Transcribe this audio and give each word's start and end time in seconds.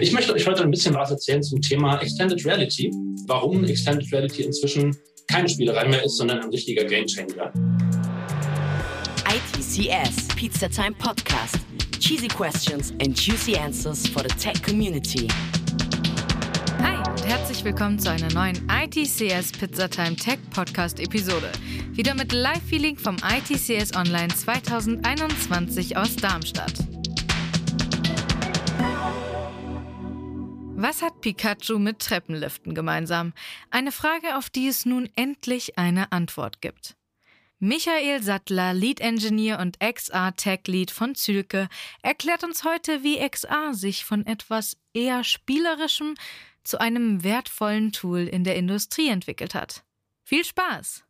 Ich 0.00 0.12
möchte 0.12 0.32
euch 0.32 0.46
heute 0.46 0.62
ein 0.62 0.70
bisschen 0.70 0.94
was 0.94 1.10
erzählen 1.10 1.42
zum 1.42 1.60
Thema 1.60 2.00
Extended 2.00 2.42
Reality. 2.46 2.90
Warum 3.26 3.64
Extended 3.64 4.10
Reality 4.10 4.44
inzwischen 4.44 4.96
keine 5.30 5.46
Spielerei 5.46 5.86
mehr 5.86 6.02
ist, 6.02 6.16
sondern 6.16 6.40
ein 6.40 6.48
richtiger 6.48 6.84
Gamechanger. 6.84 7.52
ITCS 9.28 10.28
Pizza 10.36 10.70
Time 10.70 10.92
Podcast. 10.92 11.58
Cheesy 11.98 12.28
questions 12.28 12.92
and 13.02 13.14
juicy 13.14 13.54
answers 13.56 14.08
for 14.08 14.22
the 14.22 14.34
tech 14.36 14.62
community. 14.62 15.28
Hi 16.82 16.96
und 17.10 17.26
herzlich 17.26 17.62
willkommen 17.62 17.98
zu 17.98 18.10
einer 18.10 18.32
neuen 18.32 18.56
ITCS 18.70 19.52
Pizza 19.52 19.86
Time 19.86 20.16
Tech 20.16 20.38
Podcast 20.48 20.98
Episode. 20.98 21.52
Wieder 21.92 22.14
mit 22.14 22.32
Live-Feeling 22.32 22.96
vom 22.96 23.16
ITCS 23.16 23.94
Online 23.94 24.28
2021 24.28 25.98
aus 25.98 26.16
Darmstadt. 26.16 26.89
Was 30.82 31.02
hat 31.02 31.20
Pikachu 31.20 31.78
mit 31.78 31.98
Treppenliften 31.98 32.74
gemeinsam? 32.74 33.34
Eine 33.70 33.92
Frage, 33.92 34.38
auf 34.38 34.48
die 34.48 34.66
es 34.66 34.86
nun 34.86 35.10
endlich 35.14 35.76
eine 35.76 36.10
Antwort 36.10 36.62
gibt. 36.62 36.96
Michael 37.58 38.22
Sattler, 38.22 38.72
Lead 38.72 38.98
Engineer 39.00 39.58
und 39.58 39.78
XR 39.78 40.34
Tech 40.36 40.60
Lead 40.68 40.90
von 40.90 41.14
Zülke, 41.14 41.68
erklärt 42.00 42.44
uns 42.44 42.64
heute, 42.64 43.02
wie 43.02 43.18
XR 43.18 43.74
sich 43.74 44.06
von 44.06 44.24
etwas 44.24 44.78
eher 44.94 45.22
spielerischem 45.22 46.14
zu 46.64 46.80
einem 46.80 47.22
wertvollen 47.24 47.92
Tool 47.92 48.20
in 48.20 48.42
der 48.42 48.56
Industrie 48.56 49.10
entwickelt 49.10 49.54
hat. 49.54 49.84
Viel 50.24 50.46
Spaß! 50.46 51.04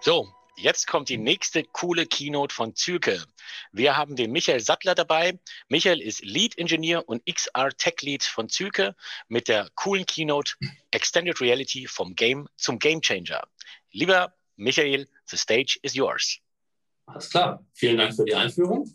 So, 0.00 0.32
Jetzt 0.56 0.86
kommt 0.86 1.08
die 1.08 1.16
nächste 1.16 1.64
coole 1.64 2.06
Keynote 2.06 2.54
von 2.54 2.74
Zülke. 2.74 3.24
Wir 3.72 3.96
haben 3.96 4.16
den 4.16 4.32
Michael 4.32 4.60
Sattler 4.60 4.94
dabei. 4.94 5.38
Michael 5.68 6.00
ist 6.00 6.24
Lead 6.24 6.58
Engineer 6.58 7.08
und 7.08 7.24
XR 7.26 7.70
Tech 7.70 8.02
Lead 8.02 8.22
von 8.22 8.48
Zülke 8.48 8.94
mit 9.28 9.48
der 9.48 9.70
coolen 9.74 10.04
Keynote 10.06 10.52
Extended 10.90 11.40
Reality 11.40 11.86
vom 11.86 12.14
Game 12.14 12.48
zum 12.56 12.78
Game 12.78 13.00
Changer. 13.00 13.42
Lieber 13.92 14.34
Michael, 14.56 15.08
the 15.26 15.36
stage 15.36 15.78
is 15.82 15.94
yours. 15.94 16.38
Alles 17.06 17.30
klar. 17.30 17.64
Vielen 17.74 17.96
Dank 17.96 18.14
für 18.14 18.24
die 18.24 18.34
Einführung. 18.34 18.94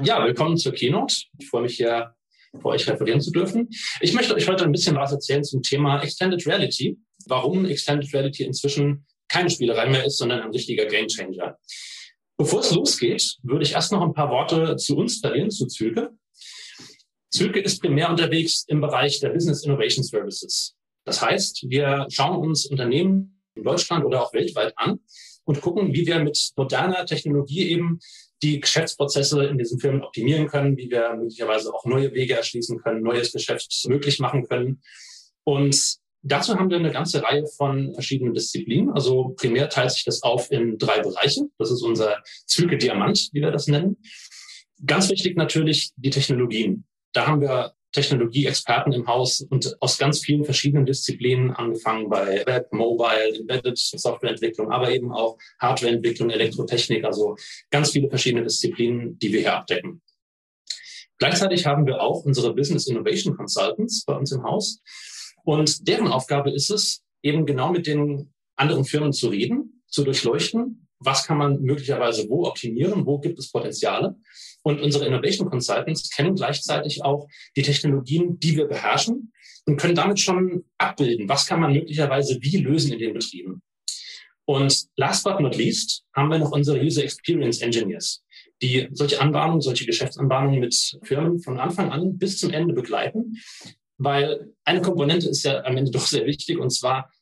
Ja, 0.00 0.24
willkommen 0.24 0.56
zur 0.56 0.72
Keynote. 0.72 1.14
Ich 1.38 1.48
freue 1.48 1.62
mich 1.62 1.76
hier 1.76 2.14
vor 2.60 2.72
euch 2.72 2.88
referieren 2.88 3.20
zu 3.20 3.30
dürfen. 3.30 3.68
Ich 4.00 4.12
möchte 4.12 4.34
euch 4.34 4.48
heute 4.48 4.64
ein 4.64 4.72
bisschen 4.72 4.96
was 4.96 5.12
erzählen 5.12 5.44
zum 5.44 5.62
Thema 5.62 6.02
Extended 6.02 6.46
Reality. 6.46 6.98
Warum 7.26 7.64
Extended 7.64 8.12
Reality 8.12 8.44
inzwischen 8.44 9.06
keine 9.30 9.48
Spielerei 9.48 9.88
mehr 9.88 10.04
ist, 10.04 10.18
sondern 10.18 10.42
ein 10.42 10.50
richtiger 10.50 10.86
Gamechanger. 10.86 11.58
Bevor 12.36 12.60
es 12.60 12.70
losgeht, 12.72 13.36
würde 13.42 13.64
ich 13.64 13.72
erst 13.72 13.92
noch 13.92 14.02
ein 14.02 14.14
paar 14.14 14.30
Worte 14.30 14.76
zu 14.76 14.96
uns 14.96 15.20
verlieren, 15.20 15.50
zu 15.50 15.66
Zülke. 15.66 16.10
Zülke 17.30 17.60
ist 17.60 17.80
primär 17.80 18.10
unterwegs 18.10 18.64
im 18.66 18.80
Bereich 18.80 19.20
der 19.20 19.30
Business 19.30 19.64
Innovation 19.64 20.02
Services. 20.02 20.74
Das 21.04 21.22
heißt, 21.22 21.64
wir 21.68 22.06
schauen 22.10 22.38
uns 22.38 22.66
Unternehmen 22.66 23.42
in 23.54 23.62
Deutschland 23.62 24.04
oder 24.04 24.22
auch 24.22 24.32
weltweit 24.32 24.72
an 24.76 25.00
und 25.44 25.60
gucken, 25.60 25.92
wie 25.94 26.06
wir 26.06 26.18
mit 26.18 26.52
moderner 26.56 27.06
Technologie 27.06 27.68
eben 27.68 28.00
die 28.42 28.58
Geschäftsprozesse 28.58 29.44
in 29.44 29.58
diesen 29.58 29.78
Firmen 29.78 30.02
optimieren 30.02 30.46
können, 30.48 30.76
wie 30.76 30.90
wir 30.90 31.14
möglicherweise 31.14 31.72
auch 31.74 31.84
neue 31.84 32.12
Wege 32.14 32.34
erschließen 32.34 32.78
können, 32.78 33.02
neues 33.02 33.32
Geschäft 33.32 33.84
möglich 33.86 34.18
machen 34.18 34.48
können. 34.48 34.82
Und 35.44 35.98
Dazu 36.22 36.54
haben 36.54 36.68
wir 36.68 36.76
eine 36.76 36.92
ganze 36.92 37.22
Reihe 37.22 37.46
von 37.46 37.94
verschiedenen 37.94 38.34
Disziplinen. 38.34 38.90
Also 38.90 39.30
primär 39.36 39.68
teilt 39.68 39.92
sich 39.92 40.04
das 40.04 40.22
auf 40.22 40.50
in 40.50 40.76
drei 40.76 41.00
Bereiche. 41.00 41.46
Das 41.58 41.70
ist 41.70 41.82
unser 41.82 42.22
Züge 42.46 42.76
Diamant, 42.76 43.30
wie 43.32 43.40
wir 43.40 43.50
das 43.50 43.68
nennen. 43.68 43.96
Ganz 44.84 45.08
wichtig 45.08 45.36
natürlich 45.36 45.90
die 45.96 46.10
Technologien. 46.10 46.84
Da 47.12 47.26
haben 47.26 47.40
wir 47.40 47.72
Technologieexperten 47.92 48.92
im 48.92 49.06
Haus 49.06 49.40
und 49.40 49.76
aus 49.80 49.98
ganz 49.98 50.20
vielen 50.20 50.44
verschiedenen 50.44 50.86
Disziplinen, 50.86 51.50
angefangen 51.50 52.08
bei 52.08 52.44
Web, 52.46 52.72
Mobile, 52.72 53.40
Embedded 53.40 53.76
Softwareentwicklung, 53.76 54.70
aber 54.70 54.90
eben 54.92 55.12
auch 55.12 55.36
Hardwareentwicklung, 55.58 56.30
Elektrotechnik, 56.30 57.04
also 57.04 57.36
ganz 57.70 57.90
viele 57.90 58.08
verschiedene 58.08 58.44
Disziplinen, 58.44 59.18
die 59.18 59.32
wir 59.32 59.40
hier 59.40 59.54
abdecken. 59.54 60.02
Gleichzeitig 61.18 61.66
haben 61.66 61.86
wir 61.86 62.00
auch 62.00 62.24
unsere 62.24 62.54
Business 62.54 62.86
Innovation 62.86 63.36
Consultants 63.36 64.04
bei 64.04 64.14
uns 64.14 64.32
im 64.32 64.42
Haus. 64.42 64.80
Und 65.44 65.88
deren 65.88 66.08
Aufgabe 66.08 66.50
ist 66.50 66.70
es, 66.70 67.02
eben 67.22 67.46
genau 67.46 67.72
mit 67.72 67.86
den 67.86 68.32
anderen 68.56 68.84
Firmen 68.84 69.12
zu 69.12 69.28
reden, 69.28 69.82
zu 69.86 70.04
durchleuchten, 70.04 70.86
was 70.98 71.26
kann 71.26 71.38
man 71.38 71.60
möglicherweise 71.62 72.28
wo 72.28 72.46
optimieren, 72.46 73.06
wo 73.06 73.18
gibt 73.18 73.38
es 73.38 73.50
Potenziale. 73.50 74.16
Und 74.62 74.80
unsere 74.80 75.06
Innovation 75.06 75.48
Consultants 75.48 76.10
kennen 76.10 76.34
gleichzeitig 76.34 77.02
auch 77.02 77.26
die 77.56 77.62
Technologien, 77.62 78.38
die 78.38 78.56
wir 78.56 78.66
beherrschen 78.66 79.32
und 79.64 79.78
können 79.78 79.94
damit 79.94 80.20
schon 80.20 80.64
abbilden, 80.76 81.28
was 81.28 81.46
kann 81.46 81.60
man 81.60 81.72
möglicherweise 81.72 82.38
wie 82.40 82.58
lösen 82.58 82.92
in 82.92 82.98
den 82.98 83.14
Betrieben. 83.14 83.62
Und 84.44 84.86
last 84.96 85.24
but 85.24 85.40
not 85.40 85.56
least 85.56 86.04
haben 86.14 86.28
wir 86.28 86.38
noch 86.38 86.52
unsere 86.52 86.80
User 86.80 87.04
Experience 87.04 87.62
Engineers, 87.62 88.22
die 88.60 88.88
solche 88.90 89.20
Anbahnungen, 89.20 89.60
solche 89.60 89.86
Geschäftsanbahnungen 89.86 90.60
mit 90.60 90.98
Firmen 91.04 91.40
von 91.40 91.58
Anfang 91.58 91.90
an 91.90 92.18
bis 92.18 92.38
zum 92.38 92.50
Ende 92.50 92.74
begleiten 92.74 93.38
weil 94.00 94.52
eine 94.64 94.80
Komponente 94.80 95.28
ist 95.28 95.44
ja 95.44 95.62
am 95.64 95.76
Ende 95.76 95.90
doch 95.90 96.06
sehr 96.06 96.24
wichtig, 96.24 96.58
und 96.58 96.70
zwar 96.70 97.12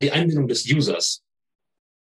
die 0.00 0.12
Einbindung 0.12 0.46
des 0.46 0.64
Users. 0.64 1.22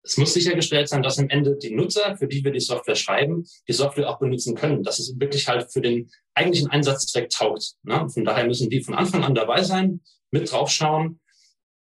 Es 0.03 0.17
muss 0.17 0.33
sichergestellt 0.33 0.87
sein, 0.87 1.03
dass 1.03 1.19
am 1.19 1.29
Ende 1.29 1.57
die 1.57 1.73
Nutzer, 1.73 2.15
für 2.15 2.27
die 2.27 2.43
wir 2.43 2.51
die 2.51 2.59
Software 2.59 2.95
schreiben, 2.95 3.45
die 3.67 3.73
Software 3.73 4.09
auch 4.09 4.19
benutzen 4.19 4.55
können, 4.55 4.83
dass 4.83 4.99
es 4.99 5.19
wirklich 5.19 5.47
halt 5.47 5.71
für 5.71 5.81
den 5.81 6.09
eigentlichen 6.33 6.69
Einsatzzweck 6.69 7.29
taugt. 7.29 7.73
Ne? 7.83 8.07
Von 8.09 8.23
daher 8.23 8.45
müssen 8.45 8.69
die 8.69 8.83
von 8.83 8.93
Anfang 8.93 9.23
an 9.23 9.35
dabei 9.35 9.63
sein, 9.63 10.01
mit 10.31 10.49
draufschauen, 10.51 11.19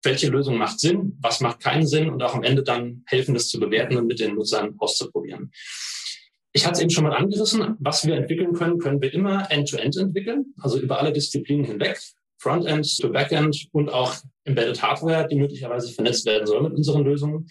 welche 0.03 0.29
Lösung 0.29 0.57
macht 0.57 0.81
Sinn, 0.81 1.17
was 1.21 1.41
macht 1.41 1.61
keinen 1.61 1.87
Sinn 1.87 2.11
und 2.11 2.23
auch 2.23 2.35
am 2.35 2.43
Ende 2.43 2.63
dann 2.63 3.03
helfen, 3.07 3.35
das 3.35 3.49
zu 3.49 3.61
bewerten 3.61 3.97
und 3.97 4.07
mit 4.07 4.21
den 4.21 4.35
Nutzern 4.35 4.75
auszuprobieren. 4.79 5.53
Ich 6.61 6.67
hatte 6.67 6.75
es 6.75 6.81
eben 6.83 6.91
schon 6.91 7.05
mal 7.05 7.15
angerissen. 7.15 7.75
Was 7.79 8.07
wir 8.07 8.15
entwickeln 8.17 8.53
können, 8.53 8.79
können 8.79 9.01
wir 9.01 9.15
immer 9.15 9.51
end-to-end 9.51 9.97
-End 9.97 10.03
entwickeln, 10.03 10.53
also 10.61 10.79
über 10.79 10.99
alle 10.99 11.11
Disziplinen 11.11 11.65
hinweg. 11.65 11.99
Frontend 12.37 12.99
to 13.01 13.09
Backend 13.11 13.67
und 13.73 13.89
auch 13.89 14.15
Embedded 14.45 14.83
Hardware, 14.83 15.27
die 15.27 15.37
möglicherweise 15.37 15.91
vernetzt 15.91 16.27
werden 16.27 16.47
soll 16.47 16.63
mit 16.63 16.75
unseren 16.75 17.03
Lösungen. 17.03 17.49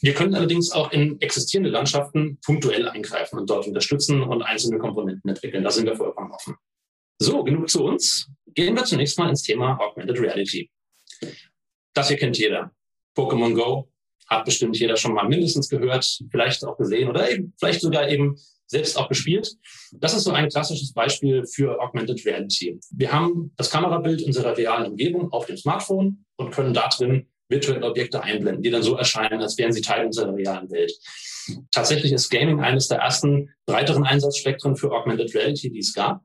Wir 0.00 0.14
können 0.14 0.34
allerdings 0.34 0.72
auch 0.72 0.90
in 0.90 1.20
existierende 1.20 1.68
Landschaften 1.68 2.38
punktuell 2.46 2.88
eingreifen 2.88 3.38
und 3.38 3.50
dort 3.50 3.66
unterstützen 3.66 4.22
und 4.22 4.40
einzelne 4.40 4.78
Komponenten 4.78 5.28
entwickeln. 5.28 5.62
Da 5.62 5.70
sind 5.70 5.84
wir 5.84 5.94
vollkommen 5.94 6.32
offen. 6.32 6.54
So, 7.18 7.44
genug 7.44 7.68
zu 7.68 7.84
uns. 7.84 8.30
Gehen 8.54 8.74
wir 8.74 8.84
zunächst 8.84 9.18
mal 9.18 9.28
ins 9.28 9.42
Thema 9.42 9.78
Augmented 9.78 10.18
Reality. 10.18 10.70
Das 11.92 12.08
hier 12.08 12.16
kennt 12.16 12.38
jeder. 12.38 12.72
Pokémon 13.14 13.54
Go, 13.54 13.90
hat 14.28 14.44
bestimmt 14.44 14.78
jeder 14.78 14.96
schon 14.96 15.14
mal 15.14 15.28
mindestens 15.28 15.68
gehört, 15.68 16.20
vielleicht 16.30 16.64
auch 16.64 16.76
gesehen 16.76 17.08
oder 17.08 17.30
eben, 17.30 17.52
vielleicht 17.58 17.80
sogar 17.80 18.08
eben 18.08 18.36
selbst 18.66 18.98
auch 18.98 19.08
gespielt. 19.08 19.56
Das 19.92 20.14
ist 20.14 20.24
so 20.24 20.32
ein 20.32 20.48
klassisches 20.48 20.92
Beispiel 20.92 21.44
für 21.46 21.80
Augmented 21.80 22.24
Reality. 22.26 22.78
Wir 22.90 23.12
haben 23.12 23.52
das 23.56 23.70
Kamerabild 23.70 24.22
unserer 24.22 24.56
realen 24.56 24.90
Umgebung 24.90 25.32
auf 25.32 25.46
dem 25.46 25.56
Smartphone 25.56 26.24
und 26.36 26.50
können 26.50 26.74
da 26.74 26.88
drin 26.88 27.28
virtuelle 27.48 27.86
Objekte 27.86 28.22
einblenden, 28.22 28.62
die 28.62 28.70
dann 28.70 28.82
so 28.82 28.96
erscheinen, 28.96 29.40
als 29.40 29.56
wären 29.56 29.72
sie 29.72 29.80
Teil 29.80 30.06
unserer 30.06 30.34
realen 30.34 30.68
Welt. 30.70 30.92
Tatsächlich 31.70 32.12
ist 32.12 32.28
Gaming 32.28 32.60
eines 32.60 32.88
der 32.88 32.98
ersten 32.98 33.50
breiteren 33.66 34.04
Einsatzspektren 34.04 34.76
für 34.76 34.90
Augmented 34.90 35.32
Reality, 35.32 35.70
die 35.70 35.78
es 35.78 35.92
gab, 35.94 36.22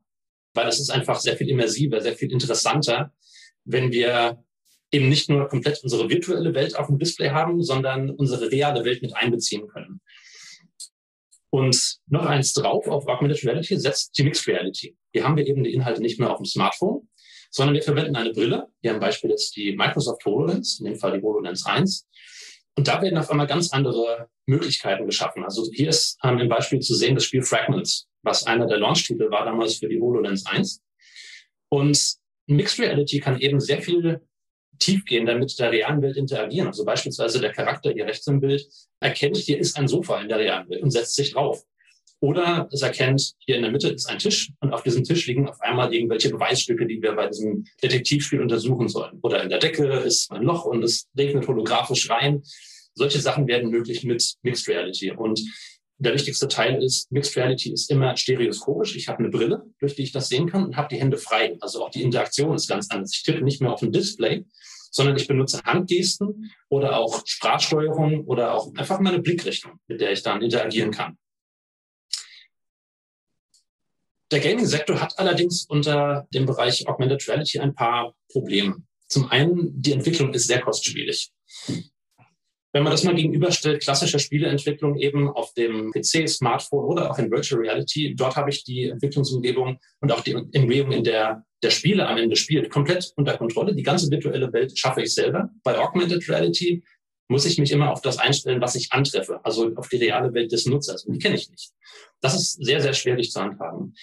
weil 0.56 0.68
es 0.68 0.80
ist 0.80 0.90
einfach 0.90 1.20
sehr 1.20 1.38
viel 1.38 1.50
immersiver, 1.50 2.02
sehr 2.02 2.16
viel 2.16 2.32
interessanter, 2.32 3.14
wenn 3.66 3.92
wir 3.92 4.44
eben 4.92 5.10
nicht 5.10 5.30
nur 5.30 5.48
komplett 5.48 5.82
unsere 5.84 6.10
virtuelle 6.10 6.54
Welt 6.54 6.76
auf 6.76 6.88
dem 6.88 7.00
Display 7.00 7.30
haben, 7.30 7.64
sondern 7.64 8.10
unsere 8.10 8.52
reale 8.52 8.84
Welt 8.86 9.02
mit 9.02 9.16
einbeziehen 9.16 9.68
können. 9.68 10.02
Und 11.50 11.98
noch 12.08 12.26
eins 12.26 12.54
drauf 12.54 12.88
auf 12.88 13.08
Augmented 13.08 13.44
Reality 13.44 13.78
setzt 13.78 14.18
die 14.18 14.24
Mixed 14.24 14.48
Reality. 14.48 14.96
Hier 15.12 15.24
haben 15.26 15.36
wir 15.36 15.46
eben 15.46 15.64
die 15.64 15.74
Inhalte 15.74 16.02
nicht 16.02 16.20
mehr 16.20 16.32
auf 16.32 16.38
dem 16.38 16.46
Smartphone, 16.46 17.10
sondern 17.50 17.76
wir 17.76 17.84
verwenden 17.84 18.16
eine 18.16 18.32
Brille. 18.32 18.68
Hier 18.82 18.94
am 18.94 19.00
Beispiel 19.00 19.30
jetzt 19.30 19.56
die 19.58 19.76
Microsoft 19.76 20.24
HoloLens, 20.26 20.80
in 20.80 20.86
dem 20.86 20.96
Fall 20.96 21.18
die 21.18 21.22
HoloLens 21.22 21.66
1. 21.66 22.08
Und 22.78 22.88
da 22.88 23.02
werden 23.02 23.18
auf 23.18 23.30
einmal 23.30 23.48
ganz 23.48 23.72
andere 23.74 24.30
Möglichkeiten 24.46 25.06
geschaffen. 25.06 25.44
Also 25.44 25.70
hier 25.74 25.90
ist 25.90 26.18
ähm, 26.24 26.40
im 26.40 26.48
Beispiel 26.48 26.80
zu 26.80 26.96
sehen 26.96 27.16
das 27.16 27.26
Spiel 27.26 27.44
Fragments, 27.44 28.08
was 28.24 28.46
einer 28.46 28.66
der 28.66 28.78
Launch-Titel 28.78 29.30
war 29.30 29.44
damals 29.44 29.76
für 29.76 29.90
die 29.90 30.00
HoloLens 30.00 30.46
1. 30.46 30.82
Und 31.70 32.16
Mixed 32.48 32.80
Reality 32.80 33.20
kann 33.20 33.40
eben 33.40 33.60
sehr 33.60 33.82
viel 33.82 34.22
tiefgehender 34.82 35.36
mit 35.36 35.58
der 35.60 35.72
realen 35.72 36.02
Welt 36.02 36.18
interagieren. 36.18 36.68
Also 36.68 36.84
beispielsweise 36.84 37.40
der 37.40 37.54
Charakter 37.54 37.92
hier 37.92 38.06
rechts 38.06 38.28
im 38.28 38.42
Bild 38.42 38.68
erkennt, 39.00 39.38
hier 39.38 39.58
ist 39.58 39.78
ein 39.78 39.88
Sofa 39.88 40.20
in 40.22 40.28
der 40.28 40.40
realen 40.40 40.70
Welt 40.70 40.84
und 40.84 40.92
setzt 40.92 41.16
sich 41.16 41.32
drauf. 41.32 41.64
Oder 42.20 42.70
es 42.72 42.84
erkennt, 42.84 43.34
hier 43.40 43.56
in 43.56 43.64
der 43.64 43.72
Mitte 43.72 43.90
ist 43.90 44.06
ein 44.06 44.20
Tisch 44.20 44.52
und 44.60 44.74
auf 44.74 44.84
diesem 44.84 45.04
Tisch 45.04 45.26
liegen 45.26 45.50
auf 45.50 45.60
einmal 45.62 45.92
irgendwelche 45.92 46.30
Beweisstücke, 46.30 46.86
die 46.86 47.02
wir 47.02 47.14
bei 47.14 47.28
diesem 47.28 47.66
Detektivspiel 47.82 48.42
untersuchen 48.42 48.90
sollen. 48.90 49.18
Oder 49.24 49.42
in 49.42 49.50
der 49.50 49.58
Decke 49.58 49.88
ist 49.88 50.32
ein 50.32 50.44
Loch 50.44 50.66
und 50.66 50.84
es 50.84 51.10
regnet 51.18 51.48
holographisch 51.48 52.10
rein. 52.12 52.44
Solche 52.94 53.20
Sachen 53.20 53.48
werden 53.48 53.72
möglich 53.72 54.04
mit 54.04 54.36
Mixed 54.44 54.68
Reality. 54.68 55.12
Und 55.12 55.42
der 55.98 56.14
wichtigste 56.14 56.48
Teil 56.48 56.84
ist, 56.84 57.12
Mixed 57.12 57.36
Reality 57.38 57.74
ist 57.74 57.90
immer 57.90 58.16
stereoskopisch. 58.16 58.96
Ich 58.96 59.08
habe 59.08 59.20
eine 59.20 59.30
Brille, 59.30 59.64
durch 59.80 59.96
die 59.96 60.04
ich 60.04 60.12
das 60.12 60.30
sehen 60.30 60.48
kann 60.48 60.66
und 60.66 60.78
habe 60.78 60.90
die 60.90 61.00
Hände 61.00 61.18
frei. 61.18 61.58
Also 61.60 61.84
auch 61.84 61.90
die 61.90 62.04
Interaktion 62.04 62.56
ist 62.56 62.68
ganz 62.68 62.88
anders. 62.92 63.14
Ich 63.16 63.24
tippe 63.24 63.44
nicht 63.44 63.62
mehr 63.62 63.74
auf 63.74 63.82
ein 63.82 63.92
Display, 63.92 64.46
sondern 64.92 65.16
ich 65.16 65.28
benutze 65.28 65.64
Handgesten 65.64 66.52
oder 66.70 66.98
auch 66.98 67.24
Sprachsteuerung 67.26 68.26
oder 68.26 68.54
auch 68.54 68.72
einfach 68.76 69.00
meine 69.00 69.20
Blickrichtung, 69.20 69.80
mit 69.88 70.02
der 70.02 70.12
ich 70.12 70.22
dann 70.22 70.42
interagieren 70.42 70.92
kann. 70.92 71.18
Der 74.30 74.40
Gaming-Sektor 74.40 75.02
hat 75.02 75.18
allerdings 75.20 75.66
unter 75.66 76.28
dem 76.34 76.46
Bereich 76.46 76.88
Augmented 76.88 77.28
Reality 77.28 77.60
ein 77.60 77.76
paar 77.76 78.14
Probleme. 78.32 78.78
Zum 79.08 79.30
einen, 79.30 79.82
die 79.82 79.92
Entwicklung 79.92 80.34
ist 80.34 80.48
sehr 80.48 80.62
kostspielig. 80.62 81.32
Wenn 82.74 82.84
man 82.84 82.92
das 82.92 83.04
mal 83.04 83.16
gegenüberstellt, 83.16 83.84
klassischer 83.84 84.20
Spieleentwicklung 84.20 84.98
eben 84.98 85.30
auf 85.30 85.54
dem 85.54 85.92
PC, 85.92 86.28
Smartphone 86.30 86.86
oder 86.86 87.12
auch 87.12 87.20
in 87.20 87.30
Virtual 87.30 87.62
Reality, 87.62 88.16
dort 88.16 88.36
habe 88.38 88.50
ich 88.50 88.64
die 88.64 88.86
Entwicklungsumgebung 88.86 89.78
und 90.00 90.12
auch 90.12 90.22
die 90.22 90.36
Umgebung, 90.36 90.94
in 90.94 91.04
der 91.04 91.44
der 91.64 91.70
Spieler 91.70 92.10
am 92.10 92.18
Ende 92.18 92.36
spielt, 92.36 92.70
komplett 92.70 93.14
unter 93.16 93.38
Kontrolle. 93.38 93.76
Die 93.76 93.84
ganze 93.84 94.10
virtuelle 94.10 94.52
Welt 94.52 94.78
schaffe 94.78 95.02
ich 95.02 95.14
selber. 95.14 95.50
Bei 95.64 95.78
Augmented 95.78 96.28
Reality 96.28 96.84
muss 97.28 97.46
ich 97.46 97.58
mich 97.58 97.72
immer 97.72 97.92
auf 97.92 98.02
das 98.02 98.18
einstellen, 98.18 98.62
was 98.62 98.76
ich 98.76 98.92
antreffe, 98.92 99.40
also 99.44 99.72
auf 99.76 99.88
die 99.88 99.98
reale 99.98 100.34
Welt 100.34 100.52
des 100.52 100.66
Nutzers. 100.66 101.06
Und 101.06 101.14
die 101.14 101.20
kenne 101.20 101.36
ich 101.36 101.50
nicht. 101.50 101.72
Das 102.20 102.36
ist 102.36 102.64
sehr, 102.64 102.82
sehr 102.82 102.94
schwierig 102.94 103.32
zu 103.32 103.40
handhaben. 103.40 103.94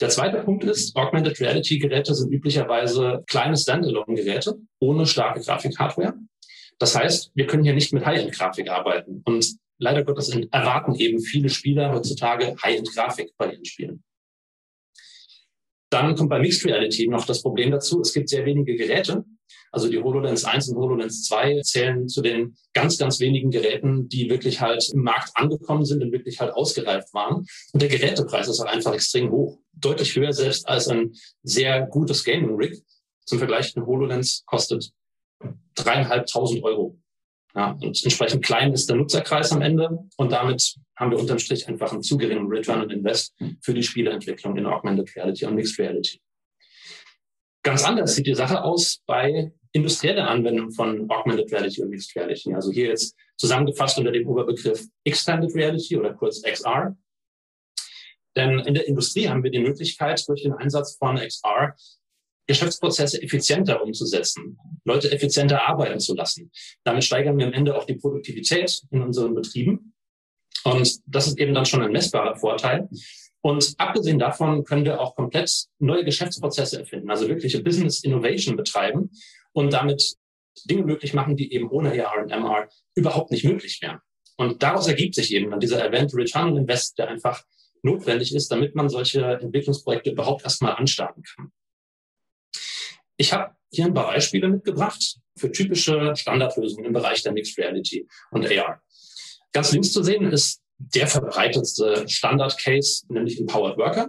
Der 0.00 0.08
zweite 0.08 0.38
Punkt 0.38 0.64
ist, 0.64 0.96
Augmented 0.96 1.38
Reality 1.40 1.78
Geräte 1.78 2.14
sind 2.14 2.32
üblicherweise 2.32 3.22
kleine 3.28 3.56
Standalone-Geräte 3.56 4.58
ohne 4.80 5.06
starke 5.06 5.40
Grafikhardware. 5.40 6.14
Das 6.82 6.96
heißt, 6.96 7.30
wir 7.36 7.46
können 7.46 7.62
hier 7.62 7.74
nicht 7.74 7.92
mit 7.92 8.04
High-End-Grafik 8.04 8.68
arbeiten. 8.68 9.22
Und 9.24 9.56
leider 9.78 10.02
Gottes 10.02 10.36
erwarten 10.50 10.96
eben 10.96 11.20
viele 11.20 11.48
Spieler 11.48 11.92
heutzutage 11.92 12.56
High-End-Grafik 12.60 13.36
bei 13.36 13.52
ihren 13.52 13.64
Spielen. 13.64 14.02
Dann 15.90 16.16
kommt 16.16 16.28
bei 16.28 16.40
Mixed 16.40 16.64
Reality 16.64 17.06
noch 17.06 17.24
das 17.24 17.40
Problem 17.40 17.70
dazu, 17.70 18.00
es 18.00 18.12
gibt 18.12 18.28
sehr 18.28 18.44
wenige 18.44 18.74
Geräte. 18.74 19.24
Also 19.70 19.88
die 19.88 20.02
HoloLens 20.02 20.44
1 20.44 20.70
und 20.70 20.76
HoloLens 20.78 21.22
2 21.22 21.60
zählen 21.60 22.08
zu 22.08 22.20
den 22.20 22.56
ganz, 22.72 22.98
ganz 22.98 23.20
wenigen 23.20 23.52
Geräten, 23.52 24.08
die 24.08 24.28
wirklich 24.28 24.60
halt 24.60 24.90
im 24.92 25.04
Markt 25.04 25.30
angekommen 25.36 25.84
sind 25.84 26.02
und 26.02 26.10
wirklich 26.10 26.40
halt 26.40 26.52
ausgereift 26.52 27.14
waren. 27.14 27.46
Und 27.72 27.80
der 27.80 27.90
Gerätepreis 27.90 28.48
ist 28.48 28.58
halt 28.58 28.70
einfach 28.70 28.92
extrem 28.92 29.30
hoch. 29.30 29.60
Deutlich 29.72 30.16
höher 30.16 30.32
selbst 30.32 30.68
als 30.68 30.88
ein 30.88 31.12
sehr 31.44 31.86
gutes 31.86 32.24
Gaming-Rig. 32.24 32.82
Zum 33.24 33.38
Vergleich, 33.38 33.76
eine 33.76 33.86
HoloLens 33.86 34.42
kostet 34.46 34.92
dreieinhalbtausend 35.74 36.62
Euro. 36.64 36.98
Ja, 37.54 37.72
und 37.72 38.02
entsprechend 38.02 38.44
klein 38.44 38.72
ist 38.72 38.88
der 38.88 38.96
Nutzerkreis 38.96 39.52
am 39.52 39.60
Ende 39.60 39.98
und 40.16 40.32
damit 40.32 40.74
haben 40.96 41.10
wir 41.10 41.18
unterm 41.18 41.38
Strich 41.38 41.68
einfach 41.68 41.92
einen 41.92 42.02
zu 42.02 42.16
geringen 42.16 42.46
Return 42.46 42.80
on 42.80 42.90
Invest 42.90 43.34
für 43.60 43.74
die 43.74 43.82
Spieleentwicklung 43.82 44.56
in 44.56 44.64
Augmented 44.64 45.14
Reality 45.16 45.44
und 45.44 45.56
Mixed 45.56 45.78
Reality. 45.78 46.20
Ganz 47.62 47.84
anders 47.84 48.14
sieht 48.14 48.26
die 48.26 48.34
Sache 48.34 48.64
aus 48.64 49.02
bei 49.06 49.52
industrieller 49.72 50.28
Anwendung 50.28 50.72
von 50.72 51.10
Augmented 51.10 51.52
Reality 51.52 51.82
und 51.82 51.90
Mixed 51.90 52.16
Reality. 52.16 52.54
Also 52.54 52.72
hier 52.72 52.88
jetzt 52.88 53.14
zusammengefasst 53.36 53.98
unter 53.98 54.12
dem 54.12 54.26
Oberbegriff 54.26 54.86
Extended 55.04 55.54
Reality 55.54 55.96
oder 55.96 56.14
kurz 56.14 56.42
XR. 56.42 56.96
Denn 58.34 58.60
in 58.60 58.74
der 58.74 58.88
Industrie 58.88 59.28
haben 59.28 59.42
wir 59.42 59.50
die 59.50 59.60
Möglichkeit, 59.60 60.26
durch 60.26 60.42
den 60.42 60.54
Einsatz 60.54 60.96
von 60.96 61.16
XR 61.16 61.74
Geschäftsprozesse 62.46 63.22
effizienter 63.22 63.82
umzusetzen, 63.82 64.58
Leute 64.84 65.10
effizienter 65.10 65.66
arbeiten 65.68 66.00
zu 66.00 66.14
lassen. 66.14 66.50
Damit 66.84 67.04
steigern 67.04 67.38
wir 67.38 67.46
am 67.46 67.52
Ende 67.52 67.76
auch 67.76 67.84
die 67.84 67.94
Produktivität 67.94 68.82
in 68.90 69.02
unseren 69.02 69.34
Betrieben. 69.34 69.94
Und 70.64 71.00
das 71.06 71.26
ist 71.26 71.38
eben 71.38 71.54
dann 71.54 71.66
schon 71.66 71.82
ein 71.82 71.92
messbarer 71.92 72.36
Vorteil. 72.36 72.88
Und 73.40 73.74
abgesehen 73.78 74.18
davon 74.18 74.64
können 74.64 74.84
wir 74.84 75.00
auch 75.00 75.16
komplett 75.16 75.66
neue 75.78 76.04
Geschäftsprozesse 76.04 76.80
erfinden, 76.80 77.10
also 77.10 77.28
wirkliche 77.28 77.62
Business 77.62 78.04
Innovation 78.04 78.56
betreiben 78.56 79.10
und 79.52 79.72
damit 79.72 80.16
Dinge 80.64 80.84
möglich 80.84 81.12
machen, 81.14 81.36
die 81.36 81.52
eben 81.52 81.68
ohne 81.70 81.90
AR 81.90 82.22
und 82.22 82.30
MR 82.30 82.68
überhaupt 82.94 83.30
nicht 83.32 83.44
möglich 83.44 83.80
wären. 83.82 83.98
Und 84.36 84.62
daraus 84.62 84.86
ergibt 84.86 85.14
sich 85.14 85.32
eben 85.34 85.50
dann 85.50 85.60
dieser 85.60 85.84
Event 85.84 86.14
Return 86.14 86.56
Invest, 86.56 86.98
der 86.98 87.08
einfach 87.08 87.42
notwendig 87.82 88.34
ist, 88.34 88.48
damit 88.48 88.74
man 88.74 88.88
solche 88.88 89.22
Entwicklungsprojekte 89.22 90.10
überhaupt 90.10 90.44
erstmal 90.44 90.74
anstarten 90.74 91.22
kann. 91.22 91.52
Ich 93.22 93.32
habe 93.32 93.54
hier 93.70 93.84
ein 93.84 93.94
paar 93.94 94.08
Beispiele 94.08 94.48
mitgebracht 94.48 95.16
für 95.36 95.52
typische 95.52 96.16
Standardlösungen 96.16 96.86
im 96.86 96.92
Bereich 96.92 97.22
der 97.22 97.30
Mixed 97.30 97.56
Reality 97.56 98.08
und 98.32 98.44
AR. 98.44 98.82
Ganz 99.52 99.70
links 99.70 99.92
zu 99.92 100.02
sehen 100.02 100.32
ist 100.32 100.60
der 100.76 101.06
verbreitetste 101.06 102.08
Standard-Case, 102.08 103.04
nämlich 103.10 103.38
Empowered 103.38 103.78
Worker. 103.78 104.08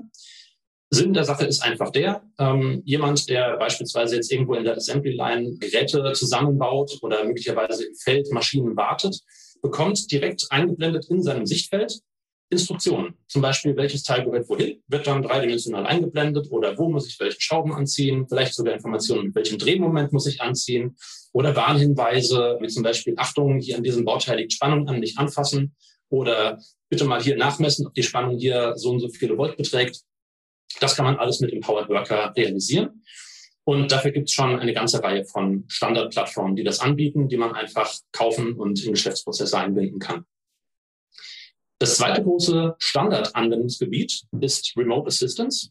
Sinn 0.90 1.14
der 1.14 1.26
Sache 1.26 1.46
ist 1.46 1.62
einfach 1.62 1.92
der, 1.92 2.24
ähm, 2.40 2.82
jemand, 2.86 3.30
der 3.30 3.56
beispielsweise 3.58 4.16
jetzt 4.16 4.32
irgendwo 4.32 4.56
in 4.56 4.64
der 4.64 4.78
Assembly 4.78 5.12
Line 5.12 5.60
Geräte 5.60 6.14
zusammenbaut 6.14 6.98
oder 7.04 7.24
möglicherweise 7.24 7.86
im 7.86 7.94
Feld 7.94 8.32
Maschinen 8.32 8.76
wartet, 8.76 9.20
bekommt 9.62 10.12
direkt 10.12 10.48
eingeblendet 10.50 11.06
in 11.12 11.22
seinem 11.22 11.46
Sichtfeld 11.46 12.00
Instruktionen. 12.54 13.16
Zum 13.28 13.42
Beispiel, 13.42 13.76
welches 13.76 14.04
Teil 14.04 14.24
gehört 14.24 14.48
wohin, 14.50 14.82
wird 14.88 15.06
dann 15.06 15.22
dreidimensional 15.22 15.86
eingeblendet 15.86 16.50
oder 16.50 16.78
wo 16.78 16.90
muss 16.90 17.08
ich 17.08 17.20
welche 17.20 17.42
Schrauben 17.42 17.74
anziehen, 17.74 18.26
vielleicht 18.28 18.54
sogar 18.54 18.74
Informationen, 18.74 19.26
mit 19.26 19.36
welchem 19.36 19.58
Drehmoment 19.58 20.14
muss 20.14 20.26
ich 20.26 20.42
anziehen 20.42 20.96
oder 21.34 21.56
Warnhinweise, 21.56 22.58
wie 22.62 22.68
zum 22.68 22.84
Beispiel, 22.84 23.16
Achtung, 23.18 23.60
hier 23.60 23.78
an 23.78 23.84
diesem 23.84 24.06
Bauteil 24.06 24.38
liegt 24.38 24.54
Spannung 24.54 24.88
an, 24.88 25.00
nicht 25.00 25.18
anfassen 25.18 25.76
oder 26.10 26.60
bitte 26.90 27.06
mal 27.06 27.22
hier 27.22 27.36
nachmessen, 27.36 27.88
ob 27.88 27.94
die 27.94 28.04
Spannung 28.04 28.38
hier 28.38 28.74
so 28.76 28.92
und 28.92 29.00
so 29.00 29.10
viele 29.10 29.38
Volt 29.38 29.58
beträgt. 29.58 30.02
Das 30.80 30.96
kann 30.96 31.06
man 31.06 31.18
alles 31.18 31.40
mit 31.40 31.52
dem 31.52 31.62
Powered 31.62 31.90
Worker 31.90 32.34
realisieren. 32.36 33.04
Und 33.66 33.92
dafür 33.92 34.12
gibt 34.12 34.28
es 34.28 34.34
schon 34.34 34.60
eine 34.60 34.74
ganze 34.74 35.02
Reihe 35.02 35.26
von 35.26 35.64
Standardplattformen, 35.68 36.56
die 36.56 36.64
das 36.64 36.80
anbieten, 36.80 37.30
die 37.30 37.38
man 37.38 37.54
einfach 37.54 37.92
kaufen 38.12 38.54
und 38.54 38.84
in 38.84 38.92
Geschäftsprozesse 38.92 39.58
einbinden 39.58 40.00
kann. 40.00 40.26
Das 41.84 41.98
zweite 41.98 42.24
große 42.24 42.76
Standardanwendungsgebiet 42.80 44.24
ist 44.40 44.72
Remote 44.78 45.08
Assistance. 45.08 45.68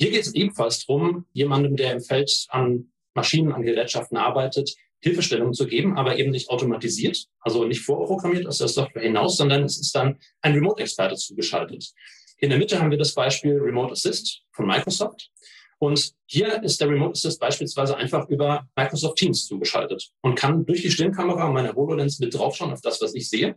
Hier 0.00 0.10
geht 0.10 0.22
es 0.22 0.34
ebenfalls 0.34 0.84
darum, 0.84 1.26
jemandem, 1.32 1.76
der 1.76 1.92
im 1.92 2.00
Feld 2.00 2.46
an 2.48 2.90
Maschinen, 3.14 3.52
an 3.52 3.62
Gerätschaften 3.62 4.16
arbeitet, 4.16 4.74
Hilfestellung 4.98 5.52
zu 5.52 5.68
geben, 5.68 5.96
aber 5.96 6.18
eben 6.18 6.32
nicht 6.32 6.50
automatisiert, 6.50 7.26
also 7.38 7.64
nicht 7.66 7.82
vorprogrammiert 7.82 8.48
aus 8.48 8.58
der 8.58 8.66
Software 8.66 9.04
hinaus, 9.04 9.36
sondern 9.36 9.62
es 9.62 9.78
ist 9.78 9.94
dann 9.94 10.18
ein 10.40 10.54
Remote-Experte 10.54 11.14
zugeschaltet. 11.14 11.92
In 12.38 12.50
der 12.50 12.58
Mitte 12.58 12.80
haben 12.80 12.90
wir 12.90 12.98
das 12.98 13.14
Beispiel 13.14 13.60
Remote 13.60 13.92
Assist 13.92 14.42
von 14.50 14.66
Microsoft. 14.66 15.30
Und 15.78 16.14
hier 16.26 16.64
ist 16.64 16.80
der 16.80 16.88
Remote 16.88 17.12
Assist 17.12 17.38
beispielsweise 17.38 17.96
einfach 17.96 18.28
über 18.28 18.68
Microsoft 18.74 19.18
Teams 19.18 19.46
zugeschaltet 19.46 20.10
und 20.22 20.34
kann 20.34 20.66
durch 20.66 20.82
die 20.82 20.90
Stirnkamera 20.90 21.48
meiner 21.52 21.76
HoloLens 21.76 22.18
mit 22.18 22.34
draufschauen 22.34 22.72
auf 22.72 22.80
das, 22.80 23.00
was 23.00 23.14
ich 23.14 23.28
sehe 23.28 23.54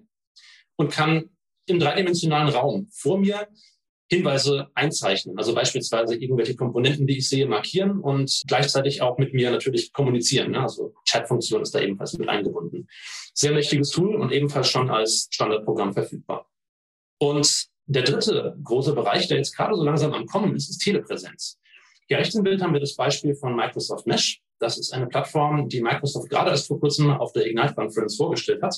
und 0.76 0.92
kann 0.92 1.32
im 1.70 1.80
dreidimensionalen 1.80 2.50
Raum 2.50 2.88
vor 2.92 3.18
mir 3.18 3.48
Hinweise 4.12 4.70
einzeichnen. 4.74 5.38
Also 5.38 5.54
beispielsweise 5.54 6.16
irgendwelche 6.16 6.56
Komponenten, 6.56 7.06
die 7.06 7.20
ich 7.20 7.30
sehe, 7.30 7.48
markieren 7.48 8.00
und 8.00 8.42
gleichzeitig 8.48 9.02
auch 9.02 9.20
mit 9.20 9.34
mir 9.34 9.52
natürlich 9.52 9.94
kommunizieren. 9.94 10.52
Ne? 10.52 10.62
Also 10.62 10.96
Chatfunktion 11.08 11.62
ist 11.62 11.76
da 11.76 11.80
ebenfalls 11.80 12.18
mit 12.18 12.28
eingebunden. 12.28 12.88
Sehr 13.34 13.52
mächtiges 13.52 13.92
Tool 13.92 14.16
und 14.16 14.32
ebenfalls 14.32 14.70
schon 14.70 14.90
als 14.90 15.28
Standardprogramm 15.32 15.94
verfügbar. 15.94 16.50
Und 17.20 17.68
der 17.86 18.04
dritte 18.04 18.58
große 18.64 18.94
Bereich, 18.94 19.28
der 19.28 19.38
jetzt 19.38 19.56
gerade 19.56 19.76
so 19.76 19.84
langsam 19.84 20.14
am 20.14 20.26
Kommen 20.26 20.56
ist, 20.56 20.70
ist 20.70 20.80
Telepräsenz. 20.80 21.60
Hier 22.08 22.18
rechts 22.18 22.34
im 22.34 22.44
Bild 22.44 22.62
haben 22.62 22.74
wir 22.74 22.80
das 22.80 22.96
Beispiel 22.96 23.36
von 23.36 23.56
Microsoft 23.56 24.08
Mesh. 24.08 24.42
Das 24.60 24.80
ist 24.80 24.92
eine 24.92 25.08
Plattform, 25.08 25.70
die 25.70 25.82
Microsoft 25.82 26.30
gerade 26.30 26.50
erst 26.50 26.68
vor 26.68 26.80
kurzem 26.80 27.12
auf 27.12 27.32
der 27.34 27.46
Ignite 27.46 27.76
Conference 27.76 28.18
vorgestellt 28.18 28.64
hat. 28.64 28.76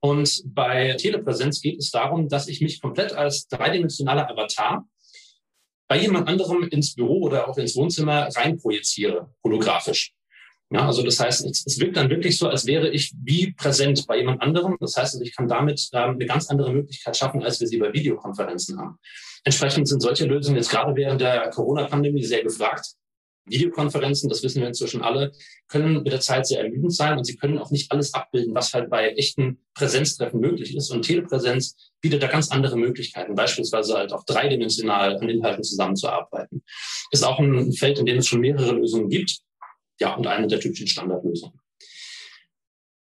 Und 0.00 0.42
bei 0.46 0.94
Telepräsenz 0.94 1.60
geht 1.60 1.78
es 1.78 1.90
darum, 1.90 2.28
dass 2.28 2.48
ich 2.48 2.60
mich 2.60 2.80
komplett 2.80 3.12
als 3.12 3.48
dreidimensionaler 3.48 4.30
Avatar 4.30 4.86
bei 5.88 5.98
jemand 6.00 6.28
anderem 6.28 6.68
ins 6.68 6.94
Büro 6.94 7.20
oder 7.22 7.48
auch 7.48 7.58
ins 7.58 7.76
Wohnzimmer 7.76 8.28
reinprojiziere, 8.34 9.34
holographisch. 9.44 10.12
Ja, 10.72 10.86
also 10.86 11.02
das 11.02 11.18
heißt, 11.18 11.44
es, 11.44 11.66
es, 11.66 11.80
wirkt 11.80 11.96
dann 11.96 12.08
wirklich 12.08 12.38
so, 12.38 12.48
als 12.48 12.64
wäre 12.64 12.88
ich 12.90 13.12
wie 13.24 13.52
präsent 13.52 14.06
bei 14.06 14.18
jemand 14.18 14.40
anderem. 14.40 14.76
Das 14.78 14.96
heißt, 14.96 15.14
also 15.14 15.24
ich 15.24 15.34
kann 15.34 15.48
damit 15.48 15.88
ähm, 15.92 16.10
eine 16.10 16.26
ganz 16.26 16.48
andere 16.48 16.72
Möglichkeit 16.72 17.16
schaffen, 17.16 17.42
als 17.42 17.58
wir 17.58 17.66
sie 17.66 17.78
bei 17.78 17.92
Videokonferenzen 17.92 18.78
haben. 18.78 18.96
Entsprechend 19.42 19.88
sind 19.88 20.00
solche 20.00 20.26
Lösungen 20.26 20.56
jetzt 20.56 20.70
gerade 20.70 20.94
während 20.94 21.20
der 21.20 21.50
Corona-Pandemie 21.50 22.22
sehr 22.22 22.44
gefragt. 22.44 22.86
Videokonferenzen, 23.50 24.28
das 24.28 24.42
wissen 24.42 24.60
wir 24.60 24.68
inzwischen 24.68 25.02
alle, 25.02 25.32
können 25.68 26.02
mit 26.02 26.12
der 26.12 26.20
Zeit 26.20 26.46
sehr 26.46 26.62
ermüdend 26.62 26.94
sein 26.94 27.18
und 27.18 27.24
sie 27.24 27.36
können 27.36 27.58
auch 27.58 27.70
nicht 27.70 27.90
alles 27.92 28.14
abbilden, 28.14 28.54
was 28.54 28.72
halt 28.72 28.90
bei 28.90 29.10
echten 29.10 29.58
Präsenztreffen 29.74 30.40
möglich 30.40 30.74
ist. 30.74 30.90
Und 30.90 31.02
Telepräsenz 31.02 31.76
bietet 32.00 32.22
da 32.22 32.28
ganz 32.28 32.50
andere 32.50 32.76
Möglichkeiten, 32.76 33.34
beispielsweise 33.34 33.94
halt 33.94 34.12
auch 34.12 34.24
dreidimensional 34.24 35.16
an 35.16 35.28
Inhalten 35.28 35.64
zusammenzuarbeiten. 35.64 36.62
Ist 37.10 37.24
auch 37.24 37.38
ein 37.38 37.72
Feld, 37.72 37.98
in 37.98 38.06
dem 38.06 38.18
es 38.18 38.28
schon 38.28 38.40
mehrere 38.40 38.72
Lösungen 38.72 39.08
gibt. 39.08 39.40
Ja, 40.00 40.14
und 40.14 40.26
eine 40.26 40.46
der 40.46 40.60
typischen 40.60 40.86
Standardlösungen. 40.86 41.60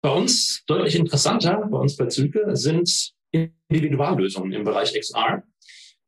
Bei 0.00 0.10
uns 0.10 0.62
deutlich 0.66 0.96
interessanter, 0.96 1.66
bei 1.70 1.78
uns 1.78 1.96
bei 1.96 2.06
Züge, 2.06 2.54
sind 2.54 3.14
Individuallösungen 3.32 4.52
im 4.52 4.64
Bereich 4.64 4.92
XR. 4.92 5.42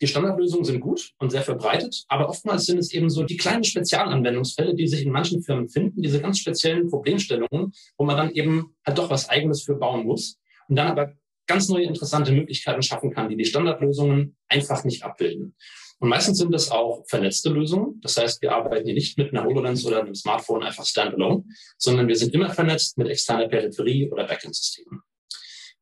Die 0.02 0.06
Standardlösungen 0.06 0.64
sind 0.64 0.80
gut 0.80 1.12
und 1.18 1.30
sehr 1.30 1.42
verbreitet, 1.42 2.04
aber 2.08 2.28
oftmals 2.28 2.66
sind 2.66 2.78
es 2.78 2.92
eben 2.92 3.08
so 3.08 3.22
die 3.22 3.38
kleinen 3.38 3.64
Spezialanwendungsfälle, 3.64 4.74
die 4.74 4.86
sich 4.86 5.06
in 5.06 5.12
manchen 5.12 5.42
Firmen 5.42 5.68
finden, 5.68 6.02
diese 6.02 6.20
ganz 6.20 6.38
speziellen 6.38 6.88
Problemstellungen, 6.90 7.72
wo 7.96 8.04
man 8.04 8.16
dann 8.16 8.30
eben 8.30 8.74
halt 8.84 8.98
doch 8.98 9.08
was 9.08 9.28
Eigenes 9.28 9.62
für 9.62 9.76
bauen 9.76 10.04
muss 10.04 10.38
und 10.68 10.76
dann 10.76 10.88
aber 10.88 11.14
ganz 11.46 11.68
neue 11.68 11.84
interessante 11.84 12.32
Möglichkeiten 12.32 12.82
schaffen 12.82 13.10
kann, 13.12 13.28
die 13.28 13.36
die 13.36 13.44
Standardlösungen 13.44 14.36
einfach 14.48 14.84
nicht 14.84 15.02
abbilden. 15.02 15.54
Und 15.98 16.10
meistens 16.10 16.38
sind 16.38 16.52
das 16.52 16.70
auch 16.70 17.04
vernetzte 17.08 17.48
Lösungen. 17.48 18.00
Das 18.02 18.18
heißt, 18.18 18.42
wir 18.42 18.52
arbeiten 18.52 18.84
hier 18.84 18.94
nicht 18.94 19.16
mit 19.16 19.32
einer 19.32 19.44
HoloLens 19.44 19.86
oder 19.86 20.00
einem 20.00 20.14
Smartphone 20.14 20.62
einfach 20.62 20.84
standalone, 20.84 21.44
sondern 21.78 22.06
wir 22.06 22.16
sind 22.16 22.34
immer 22.34 22.50
vernetzt 22.50 22.98
mit 22.98 23.08
externer 23.08 23.48
Peripherie 23.48 24.10
oder 24.10 24.26
Backend-Systemen. 24.26 25.00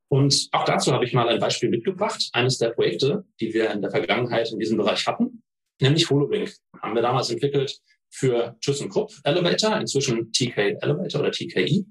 Und 0.08 0.48
auch 0.52 0.64
dazu 0.64 0.92
habe 0.92 1.04
ich 1.04 1.12
mal 1.12 1.28
ein 1.28 1.40
Beispiel 1.40 1.68
mitgebracht. 1.70 2.28
Eines 2.32 2.58
der 2.58 2.70
Projekte, 2.70 3.24
die 3.40 3.52
wir 3.54 3.70
in 3.70 3.82
der 3.82 3.90
Vergangenheit 3.90 4.50
in 4.52 4.58
diesem 4.58 4.76
Bereich 4.76 5.06
hatten, 5.06 5.42
nämlich 5.80 6.08
HoloLink. 6.08 6.54
Haben 6.80 6.94
wir 6.94 7.02
damals 7.02 7.30
entwickelt 7.30 7.80
für 8.10 8.56
ThyssenKrupp 8.60 9.12
Elevator, 9.24 9.76
inzwischen 9.78 10.30
TK 10.32 10.78
Elevator 10.80 11.20
oder 11.20 11.32
TKI. 11.32 11.84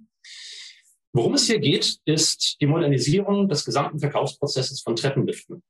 Worum 1.12 1.34
es 1.34 1.46
hier 1.48 1.60
geht, 1.60 1.98
ist 2.06 2.58
die 2.60 2.66
Modernisierung 2.66 3.48
des 3.48 3.66
gesamten 3.66 4.00
Verkaufsprozesses 4.00 4.82
von 4.82 4.96
Treppenliften. 4.96 5.62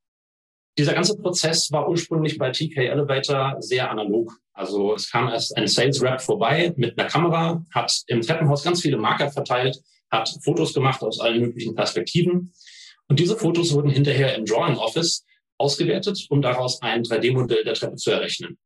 Dieser 0.77 0.93
ganze 0.93 1.17
Prozess 1.17 1.71
war 1.71 1.87
ursprünglich 1.89 2.37
bei 2.37 2.51
TK 2.51 2.77
Elevator 2.77 3.57
sehr 3.59 3.91
analog. 3.91 4.31
Also 4.53 4.95
es 4.95 5.11
kam 5.11 5.27
erst 5.27 5.55
ein 5.57 5.67
Sales 5.67 6.01
Rep 6.01 6.21
vorbei 6.21 6.73
mit 6.77 6.97
einer 6.97 7.09
Kamera, 7.09 7.63
hat 7.71 8.03
im 8.07 8.21
Treppenhaus 8.21 8.63
ganz 8.63 8.81
viele 8.81 8.97
Marker 8.97 9.31
verteilt, 9.31 9.77
hat 10.13 10.29
Fotos 10.43 10.73
gemacht 10.73 11.01
aus 11.01 11.19
allen 11.19 11.41
möglichen 11.41 11.75
Perspektiven. 11.75 12.53
Und 13.09 13.19
diese 13.19 13.35
Fotos 13.35 13.73
wurden 13.73 13.89
hinterher 13.89 14.35
im 14.35 14.45
Drawing 14.45 14.77
Office 14.77 15.25
ausgewertet, 15.57 16.25
um 16.29 16.41
daraus 16.41 16.81
ein 16.81 17.03
3D-Modell 17.03 17.63
der 17.63 17.73
Treppe 17.73 17.95
zu 17.95 18.11
errechnen. 18.11 18.57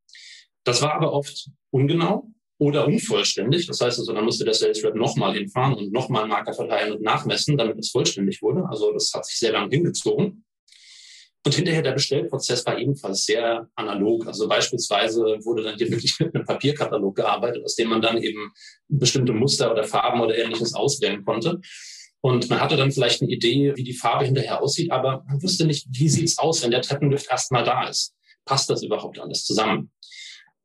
Das 0.63 0.82
war 0.82 0.94
aber 0.94 1.13
oft 1.13 1.50
ungenau 1.72 2.30
oder 2.60 2.86
unvollständig. 2.88 3.68
Das 3.68 3.80
heißt 3.82 4.00
also, 4.00 4.13
dann 4.13 4.25
musste 4.25 4.46
der 4.46 4.54
Sales 4.54 4.84
Rep 4.84 4.96
nochmal 4.96 5.34
hinfahren 5.34 5.74
und 5.75 5.92
nochmal 5.92 6.27
Marker 6.27 6.54
verteilen 6.54 6.94
und 6.94 7.01
nachmessen, 7.01 7.58
damit 7.58 7.80
es 7.80 7.92
vollständig 7.92 8.42
wurde. 8.42 8.66
Also 8.70 8.92
das 8.92 9.12
hat 9.13 9.25
sich 9.25 9.38
sehr 9.38 9.54
lange 9.54 9.70
hingezogen. 9.70 10.44
Und 11.48 11.56
hinterher 11.56 11.82
der 11.82 11.94
Bestellprozess 11.94 12.66
war 12.66 12.77
ebenfalls 12.77 13.24
sehr 13.24 13.70
analog. 13.75 14.27
Also 14.27 14.50
beispielsweise 14.50 15.22
wurde 15.46 15.63
dann 15.63 15.77
hier 15.77 15.89
wirklich 15.89 16.20
mit 16.20 16.36
einem 16.36 16.44
Papierkatalog 16.44 17.16
gearbeitet, 17.16 17.63
aus 17.63 17.75
dem 17.75 17.88
man 17.88 18.01
dann 18.01 18.22
eben 18.22 18.51
bestimmte 18.89 19.32
Muster 19.32 19.72
oder 19.72 19.86
Farben 19.86 20.20
oder 20.20 20.38
ähnliches 20.38 20.74
auswählen 20.74 21.24
konnte. 21.24 21.62
Und 22.20 22.50
man 22.50 22.60
hatte 22.60 22.75
dann 22.75 22.92
vielleicht 22.92 23.22
eine 23.22 23.32
Idee, 23.32 23.72
wie 23.77 23.86
die 23.86 23.94
Farbe 23.94 24.25
hinterher 24.25 24.62
aussieht, 24.62 24.92
aber 24.92 25.24
man 25.25 25.42
wusste 25.42 25.66
nicht, 25.66 25.88
wie 25.89 26.10
sieht 26.10 26.25
es 26.25 26.38
aus, 26.38 26.62
wenn 26.63 26.72
der 26.72 26.82
Treppenlift 26.82 27.32
erstmal 27.32 27.63
da 27.63 27.88
ist. 27.88 28.13
Passt 28.44 28.70
das 28.70 28.84
überhaupt 28.84 29.18
alles 29.18 29.46
zusammen? 29.46 29.94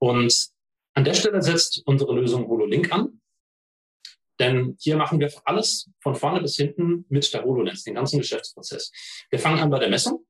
Und 0.01 0.49
an 0.95 1.05
der 1.05 1.15
Stelle 1.15 1.43
setzt 1.43 1.83
unsere 1.87 2.13
Lösung 2.13 2.49
HoloLink 2.49 2.91
an. 2.91 3.21
Denn 4.41 4.77
hier 4.81 4.97
machen 4.97 5.21
wir 5.21 5.31
alles 5.45 5.89
von 6.01 6.17
vorne 6.17 6.41
bis 6.41 6.57
hinten 6.57 7.07
mit 7.09 7.33
der 7.33 7.45
HoloLens, 7.45 7.85
den 7.85 7.95
ganzen 7.95 8.19
Geschäftsprozess. 8.19 8.91
Wir 9.31 9.39
fangen 9.39 9.61
an 9.61 9.71
bei 9.71 9.79
der 9.79 9.89
Messung. 9.89 10.27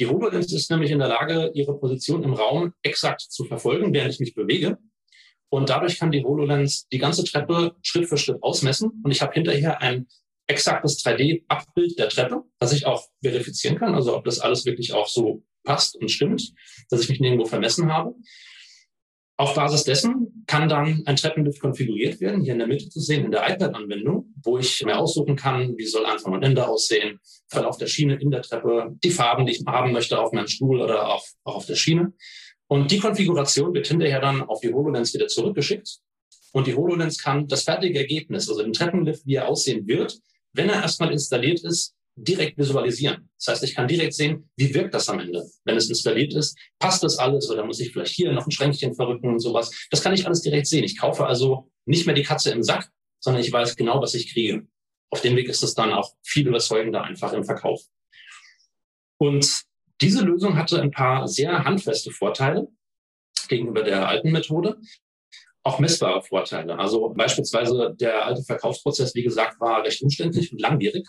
Die 0.00 0.06
HoloLens 0.06 0.52
ist 0.52 0.70
nämlich 0.70 0.90
in 0.90 0.98
der 0.98 1.08
Lage, 1.08 1.50
ihre 1.54 1.78
Position 1.78 2.22
im 2.22 2.34
Raum 2.34 2.72
exakt 2.82 3.20
zu 3.20 3.44
verfolgen, 3.44 3.92
während 3.92 4.14
ich 4.14 4.20
mich 4.20 4.34
bewege. 4.34 4.78
Und 5.50 5.70
dadurch 5.70 5.98
kann 5.98 6.12
die 6.12 6.22
HoloLens 6.22 6.88
die 6.88 6.98
ganze 6.98 7.24
Treppe 7.24 7.74
Schritt 7.82 8.08
für 8.08 8.18
Schritt 8.18 8.42
ausmessen. 8.42 9.00
Und 9.02 9.10
ich 9.10 9.22
habe 9.22 9.32
hinterher 9.32 9.80
ein 9.80 10.06
exaktes 10.46 11.04
3D-Abbild 11.04 11.98
der 11.98 12.08
Treppe, 12.08 12.42
das 12.58 12.72
ich 12.72 12.86
auch 12.86 13.06
verifizieren 13.22 13.76
kann, 13.76 13.94
also 13.94 14.16
ob 14.16 14.24
das 14.24 14.40
alles 14.40 14.64
wirklich 14.64 14.92
auch 14.94 15.06
so 15.06 15.42
passt 15.64 15.96
und 15.96 16.10
stimmt, 16.10 16.52
dass 16.90 17.02
ich 17.02 17.08
mich 17.08 17.20
nirgendwo 17.20 17.44
vermessen 17.44 17.92
habe. 17.92 18.14
Auf 19.40 19.54
Basis 19.54 19.84
dessen 19.84 20.42
kann 20.48 20.68
dann 20.68 21.04
ein 21.06 21.14
Treppenlift 21.14 21.60
konfiguriert 21.60 22.20
werden, 22.20 22.42
hier 22.42 22.54
in 22.54 22.58
der 22.58 22.66
Mitte 22.66 22.88
zu 22.88 22.98
sehen, 22.98 23.24
in 23.24 23.30
der 23.30 23.48
iPad-Anwendung, 23.48 24.34
wo 24.42 24.58
ich 24.58 24.84
mir 24.84 24.98
aussuchen 24.98 25.36
kann, 25.36 25.78
wie 25.78 25.86
soll 25.86 26.04
Anfang 26.06 26.32
und 26.32 26.42
Ende 26.42 26.66
aussehen, 26.66 27.20
Verlauf 27.46 27.78
der 27.78 27.86
Schiene 27.86 28.16
in 28.16 28.32
der 28.32 28.42
Treppe, 28.42 28.96
die 29.04 29.10
Farben, 29.10 29.46
die 29.46 29.52
ich 29.52 29.62
haben 29.64 29.92
möchte 29.92 30.18
auf 30.18 30.32
meinem 30.32 30.48
Stuhl 30.48 30.80
oder 30.80 31.14
auf, 31.14 31.24
auch 31.44 31.54
auf 31.54 31.66
der 31.66 31.76
Schiene. 31.76 32.12
Und 32.66 32.90
die 32.90 32.98
Konfiguration 32.98 33.72
wird 33.72 33.86
hinterher 33.86 34.20
dann 34.20 34.42
auf 34.42 34.60
die 34.60 34.72
HoloLens 34.72 35.14
wieder 35.14 35.28
zurückgeschickt. 35.28 36.00
Und 36.52 36.66
die 36.66 36.74
HoloLens 36.74 37.18
kann 37.18 37.46
das 37.46 37.62
fertige 37.62 38.00
Ergebnis, 38.00 38.48
also 38.48 38.62
den 38.62 38.72
Treppenlift, 38.72 39.24
wie 39.24 39.36
er 39.36 39.46
aussehen 39.46 39.86
wird, 39.86 40.18
wenn 40.52 40.68
er 40.68 40.82
erstmal 40.82 41.12
installiert 41.12 41.62
ist, 41.62 41.94
direkt 42.24 42.58
visualisieren. 42.58 43.28
Das 43.38 43.48
heißt, 43.48 43.64
ich 43.64 43.74
kann 43.74 43.88
direkt 43.88 44.14
sehen, 44.14 44.50
wie 44.56 44.72
wirkt 44.74 44.94
das 44.94 45.08
am 45.08 45.20
Ende. 45.20 45.44
Wenn 45.64 45.76
es 45.76 45.88
installiert 45.88 46.34
ist, 46.34 46.58
passt 46.78 47.02
das 47.02 47.18
alles 47.18 47.50
oder 47.50 47.64
muss 47.64 47.80
ich 47.80 47.92
vielleicht 47.92 48.14
hier 48.14 48.32
noch 48.32 48.46
ein 48.46 48.50
Schränkchen 48.50 48.94
verrücken 48.94 49.28
und 49.30 49.40
sowas. 49.40 49.70
Das 49.90 50.02
kann 50.02 50.14
ich 50.14 50.26
alles 50.26 50.42
direkt 50.42 50.66
sehen. 50.66 50.84
Ich 50.84 50.98
kaufe 50.98 51.26
also 51.26 51.70
nicht 51.86 52.06
mehr 52.06 52.14
die 52.14 52.22
Katze 52.22 52.50
im 52.50 52.62
Sack, 52.62 52.90
sondern 53.20 53.42
ich 53.42 53.52
weiß 53.52 53.76
genau, 53.76 54.00
was 54.00 54.14
ich 54.14 54.32
kriege. 54.32 54.66
Auf 55.10 55.20
dem 55.20 55.36
Weg 55.36 55.48
ist 55.48 55.62
es 55.62 55.74
dann 55.74 55.92
auch 55.92 56.14
viel 56.22 56.46
überzeugender 56.46 57.02
einfach 57.02 57.32
im 57.32 57.44
Verkauf. 57.44 57.82
Und 59.18 59.64
diese 60.00 60.22
Lösung 60.22 60.56
hatte 60.56 60.80
ein 60.80 60.90
paar 60.90 61.26
sehr 61.26 61.64
handfeste 61.64 62.10
Vorteile 62.10 62.68
gegenüber 63.48 63.82
der 63.82 64.08
alten 64.08 64.30
Methode 64.30 64.78
auch 65.68 65.78
messbare 65.78 66.22
Vorteile. 66.22 66.78
Also 66.78 67.10
beispielsweise 67.10 67.94
der 68.00 68.24
alte 68.24 68.42
Verkaufsprozess, 68.42 69.14
wie 69.14 69.22
gesagt, 69.22 69.60
war 69.60 69.84
recht 69.84 70.02
umständlich 70.02 70.50
und 70.50 70.60
langwierig. 70.60 71.06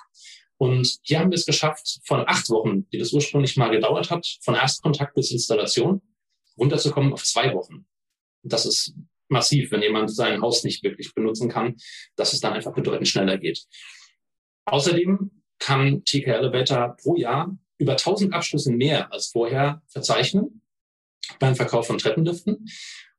Und 0.59 0.99
hier 1.03 1.19
haben 1.19 1.31
wir 1.31 1.37
es 1.37 1.45
geschafft, 1.45 2.01
von 2.03 2.27
acht 2.27 2.49
Wochen, 2.49 2.87
die 2.89 2.97
das 2.97 3.13
ursprünglich 3.13 3.55
mal 3.55 3.69
gedauert 3.69 4.11
hat, 4.11 4.27
von 4.41 4.55
Erstkontakt 4.55 5.15
bis 5.15 5.31
Installation, 5.31 6.01
runterzukommen 6.57 7.13
auf 7.13 7.23
zwei 7.23 7.53
Wochen. 7.53 7.85
Das 8.43 8.65
ist 8.65 8.93
massiv, 9.29 9.71
wenn 9.71 9.81
jemand 9.81 10.13
sein 10.13 10.41
Haus 10.41 10.65
nicht 10.65 10.83
wirklich 10.83 11.13
benutzen 11.13 11.47
kann, 11.47 11.77
dass 12.17 12.33
es 12.33 12.41
dann 12.41 12.51
einfach 12.51 12.73
bedeutend 12.73 13.07
schneller 13.07 13.37
geht. 13.37 13.65
Außerdem 14.65 15.31
kann 15.59 16.03
TK 16.03 16.27
Elevator 16.27 16.97
pro 17.01 17.15
Jahr 17.15 17.57
über 17.77 17.93
1000 17.93 18.33
Abschlüsse 18.33 18.73
mehr 18.73 19.13
als 19.13 19.27
vorher 19.27 19.81
verzeichnen 19.87 20.61
beim 21.39 21.55
Verkauf 21.55 21.87
von 21.87 21.99
Treppenliften 21.99 22.67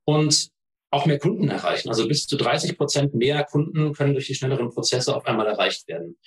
und 0.04 0.50
auch 0.90 1.06
mehr 1.06 1.18
Kunden 1.18 1.48
erreichen. 1.48 1.88
Also 1.88 2.06
bis 2.06 2.26
zu 2.26 2.36
30 2.36 2.76
Prozent 2.76 3.14
mehr 3.14 3.44
Kunden 3.44 3.94
können 3.94 4.12
durch 4.12 4.26
die 4.26 4.34
schnelleren 4.34 4.68
Prozesse 4.68 5.16
auf 5.16 5.24
einmal 5.24 5.46
erreicht 5.46 5.88
werden. 5.88 6.18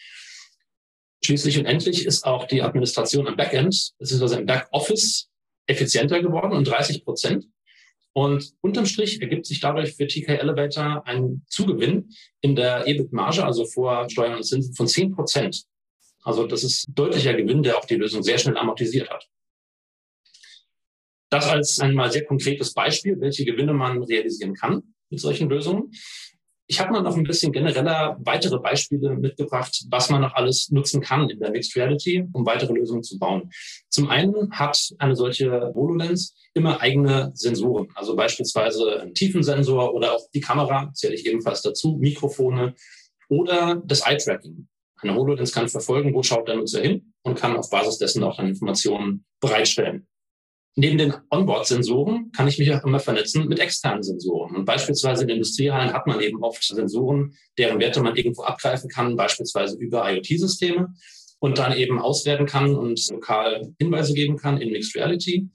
Schließlich 1.25 1.57
und 1.57 1.65
endlich 1.65 2.05
ist 2.05 2.25
auch 2.25 2.47
die 2.47 2.61
Administration 2.61 3.27
am 3.27 3.37
Backend, 3.37 3.93
beziehungsweise 3.97 4.39
im 4.39 4.45
Backoffice, 4.45 5.29
effizienter 5.67 6.21
geworden 6.21 6.51
um 6.51 6.63
30 6.63 7.05
Prozent. 7.05 7.45
Und 8.11 8.53
unterm 8.61 8.85
Strich 8.85 9.21
ergibt 9.21 9.45
sich 9.45 9.59
dadurch 9.59 9.95
für 9.95 10.05
TK 10.05 10.39
Elevator 10.39 11.07
ein 11.07 11.43
Zugewinn 11.47 12.09
in 12.41 12.55
der 12.55 12.85
EBIT-Marge, 12.87 13.43
also 13.43 13.65
vor 13.65 14.09
Steuern 14.09 14.35
und 14.35 14.43
Zinsen, 14.43 14.75
von 14.75 14.87
10 14.87 15.15
Prozent. 15.15 15.63
Also 16.23 16.45
das 16.45 16.63
ist 16.63 16.85
deutlicher 16.93 17.33
Gewinn, 17.33 17.63
der 17.63 17.77
auch 17.77 17.85
die 17.85 17.95
Lösung 17.95 18.21
sehr 18.21 18.37
schnell 18.37 18.57
amortisiert 18.57 19.09
hat. 19.09 19.27
Das 21.29 21.47
als 21.47 21.79
ein 21.79 21.95
mal 21.95 22.11
sehr 22.11 22.25
konkretes 22.25 22.73
Beispiel, 22.73 23.19
welche 23.19 23.45
Gewinne 23.45 23.73
man 23.73 24.03
realisieren 24.03 24.53
kann 24.53 24.93
mit 25.09 25.19
solchen 25.19 25.49
Lösungen. 25.49 25.91
Ich 26.67 26.79
habe 26.79 26.91
mal 26.91 27.01
noch 27.01 27.17
ein 27.17 27.23
bisschen 27.23 27.51
genereller 27.51 28.17
weitere 28.21 28.57
Beispiele 28.57 29.15
mitgebracht, 29.15 29.83
was 29.89 30.09
man 30.09 30.21
noch 30.21 30.33
alles 30.33 30.69
nutzen 30.69 31.01
kann 31.01 31.29
in 31.29 31.39
der 31.39 31.51
Mixed 31.51 31.75
Reality, 31.75 32.25
um 32.31 32.45
weitere 32.45 32.73
Lösungen 32.73 33.03
zu 33.03 33.19
bauen. 33.19 33.51
Zum 33.89 34.09
einen 34.09 34.51
hat 34.51 34.79
eine 34.97 35.15
solche 35.15 35.73
HoloLens 35.73 36.35
immer 36.53 36.81
eigene 36.81 37.31
Sensoren, 37.33 37.87
also 37.95 38.15
beispielsweise 38.15 39.01
ein 39.01 39.13
Tiefensensor 39.13 39.93
oder 39.93 40.13
auch 40.13 40.21
die 40.33 40.39
Kamera, 40.39 40.91
zähle 40.93 41.15
ich 41.15 41.25
ebenfalls 41.25 41.61
dazu, 41.61 41.97
Mikrofone 41.99 42.75
oder 43.27 43.81
das 43.85 44.05
Eye-Tracking. 44.05 44.67
Eine 45.01 45.15
HoloLens 45.15 45.51
kann 45.51 45.67
verfolgen, 45.67 46.13
wo 46.13 46.23
schaut 46.23 46.47
der 46.47 46.55
Nutzer 46.55 46.81
hin 46.81 47.13
und 47.23 47.37
kann 47.37 47.57
auf 47.57 47.69
Basis 47.69 47.97
dessen 47.97 48.23
auch 48.23 48.37
dann 48.37 48.47
Informationen 48.47 49.25
bereitstellen. 49.41 50.07
Neben 50.75 50.97
den 50.97 51.13
Onboard-Sensoren 51.29 52.31
kann 52.31 52.47
ich 52.47 52.57
mich 52.57 52.73
auch 52.73 52.83
immer 52.83 52.99
vernetzen 52.99 53.47
mit 53.47 53.59
externen 53.59 54.01
Sensoren. 54.01 54.55
Und 54.55 54.65
beispielsweise 54.65 55.23
in 55.23 55.29
Industriehallen 55.29 55.93
hat 55.93 56.07
man 56.07 56.19
eben 56.19 56.43
oft 56.43 56.63
Sensoren, 56.63 57.35
deren 57.59 57.79
Werte 57.79 58.01
man 58.01 58.15
irgendwo 58.15 58.41
abgreifen 58.41 58.89
kann, 58.89 59.15
beispielsweise 59.15 59.77
über 59.77 60.09
IoT-Systeme 60.11 60.93
und 61.39 61.57
dann 61.59 61.73
eben 61.73 61.99
auswerten 61.99 62.47
kann 62.47 62.73
und 62.73 62.99
lokal 63.11 63.73
Hinweise 63.77 64.13
geben 64.13 64.37
kann 64.37 64.59
in 64.59 64.71
Mixed 64.71 64.95
Reality. 64.95 65.49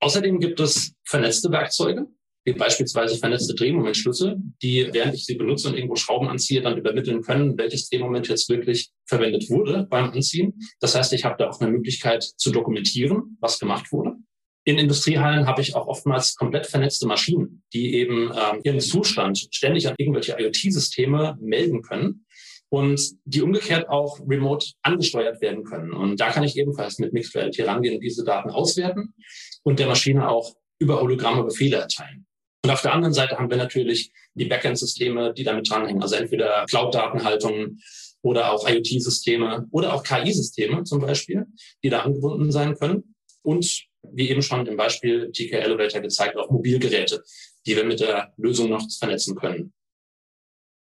Außerdem 0.00 0.38
gibt 0.38 0.60
es 0.60 0.92
vernetzte 1.04 1.50
Werkzeuge, 1.50 2.06
wie 2.44 2.52
beispielsweise 2.52 3.16
vernetzte 3.16 3.54
Drehmomentschlüssel, 3.54 4.36
die, 4.62 4.88
während 4.92 5.14
ich 5.14 5.26
sie 5.26 5.34
benutze 5.34 5.68
und 5.68 5.74
irgendwo 5.74 5.96
Schrauben 5.96 6.28
anziehe, 6.28 6.62
dann 6.62 6.78
übermitteln 6.78 7.22
können, 7.22 7.58
welches 7.58 7.88
Drehmoment 7.88 8.28
jetzt 8.28 8.48
wirklich 8.48 8.90
verwendet 9.06 9.50
wurde 9.50 9.86
beim 9.90 10.10
Anziehen. 10.10 10.58
Das 10.80 10.94
heißt, 10.94 11.12
ich 11.12 11.24
habe 11.24 11.36
da 11.38 11.50
auch 11.50 11.60
eine 11.60 11.70
Möglichkeit 11.70 12.22
zu 12.22 12.50
dokumentieren, 12.50 13.36
was 13.40 13.58
gemacht 13.58 13.92
wurde. 13.92 14.16
In 14.64 14.78
Industriehallen 14.78 15.46
habe 15.46 15.62
ich 15.62 15.74
auch 15.74 15.86
oftmals 15.86 16.34
komplett 16.36 16.66
vernetzte 16.66 17.06
Maschinen, 17.06 17.62
die 17.72 17.94
eben 17.94 18.30
ähm, 18.30 18.60
ihren 18.62 18.80
Zustand 18.80 19.48
ständig 19.50 19.88
an 19.88 19.94
irgendwelche 19.96 20.36
IoT-Systeme 20.38 21.38
melden 21.40 21.82
können 21.82 22.26
und 22.68 23.00
die 23.24 23.42
umgekehrt 23.42 23.88
auch 23.88 24.20
remote 24.26 24.66
angesteuert 24.82 25.40
werden 25.40 25.64
können. 25.64 25.92
Und 25.92 26.20
da 26.20 26.30
kann 26.30 26.44
ich 26.44 26.56
ebenfalls 26.56 26.98
mit 26.98 27.12
Mixed 27.12 27.34
Reality 27.34 27.62
rangehen 27.62 27.96
und 27.96 28.00
diese 28.00 28.24
Daten 28.24 28.50
auswerten 28.50 29.14
und 29.62 29.78
der 29.78 29.88
Maschine 29.88 30.28
auch 30.28 30.54
über 30.78 31.00
Hologramme 31.00 31.42
Befehle 31.44 31.76
erteilen. 31.76 32.26
Und 32.64 32.70
auf 32.70 32.82
der 32.82 32.92
anderen 32.92 33.14
Seite 33.14 33.38
haben 33.38 33.50
wir 33.50 33.56
natürlich 33.56 34.12
die 34.34 34.44
Backend-Systeme, 34.44 35.32
die 35.32 35.44
damit 35.44 35.68
dranhängen. 35.68 36.02
Also 36.02 36.16
entweder 36.16 36.66
Cloud-Datenhaltungen 36.66 37.80
oder 38.22 38.52
auch 38.52 38.68
IoT-Systeme 38.68 39.66
oder 39.70 39.94
auch 39.94 40.02
KI-Systeme 40.02 40.84
zum 40.84 41.00
Beispiel, 41.00 41.46
die 41.82 41.88
da 41.88 42.00
angebunden 42.00 42.52
sein 42.52 42.76
können. 42.76 43.14
Und 43.42 43.86
wie 44.02 44.28
eben 44.28 44.42
schon 44.42 44.66
im 44.66 44.76
Beispiel 44.76 45.30
TK 45.32 45.54
Elevator 45.54 46.00
gezeigt, 46.00 46.36
auch 46.36 46.50
Mobilgeräte, 46.50 47.22
die 47.66 47.76
wir 47.76 47.84
mit 47.84 48.00
der 48.00 48.32
Lösung 48.36 48.68
noch 48.68 48.86
vernetzen 48.98 49.34
können. 49.34 49.72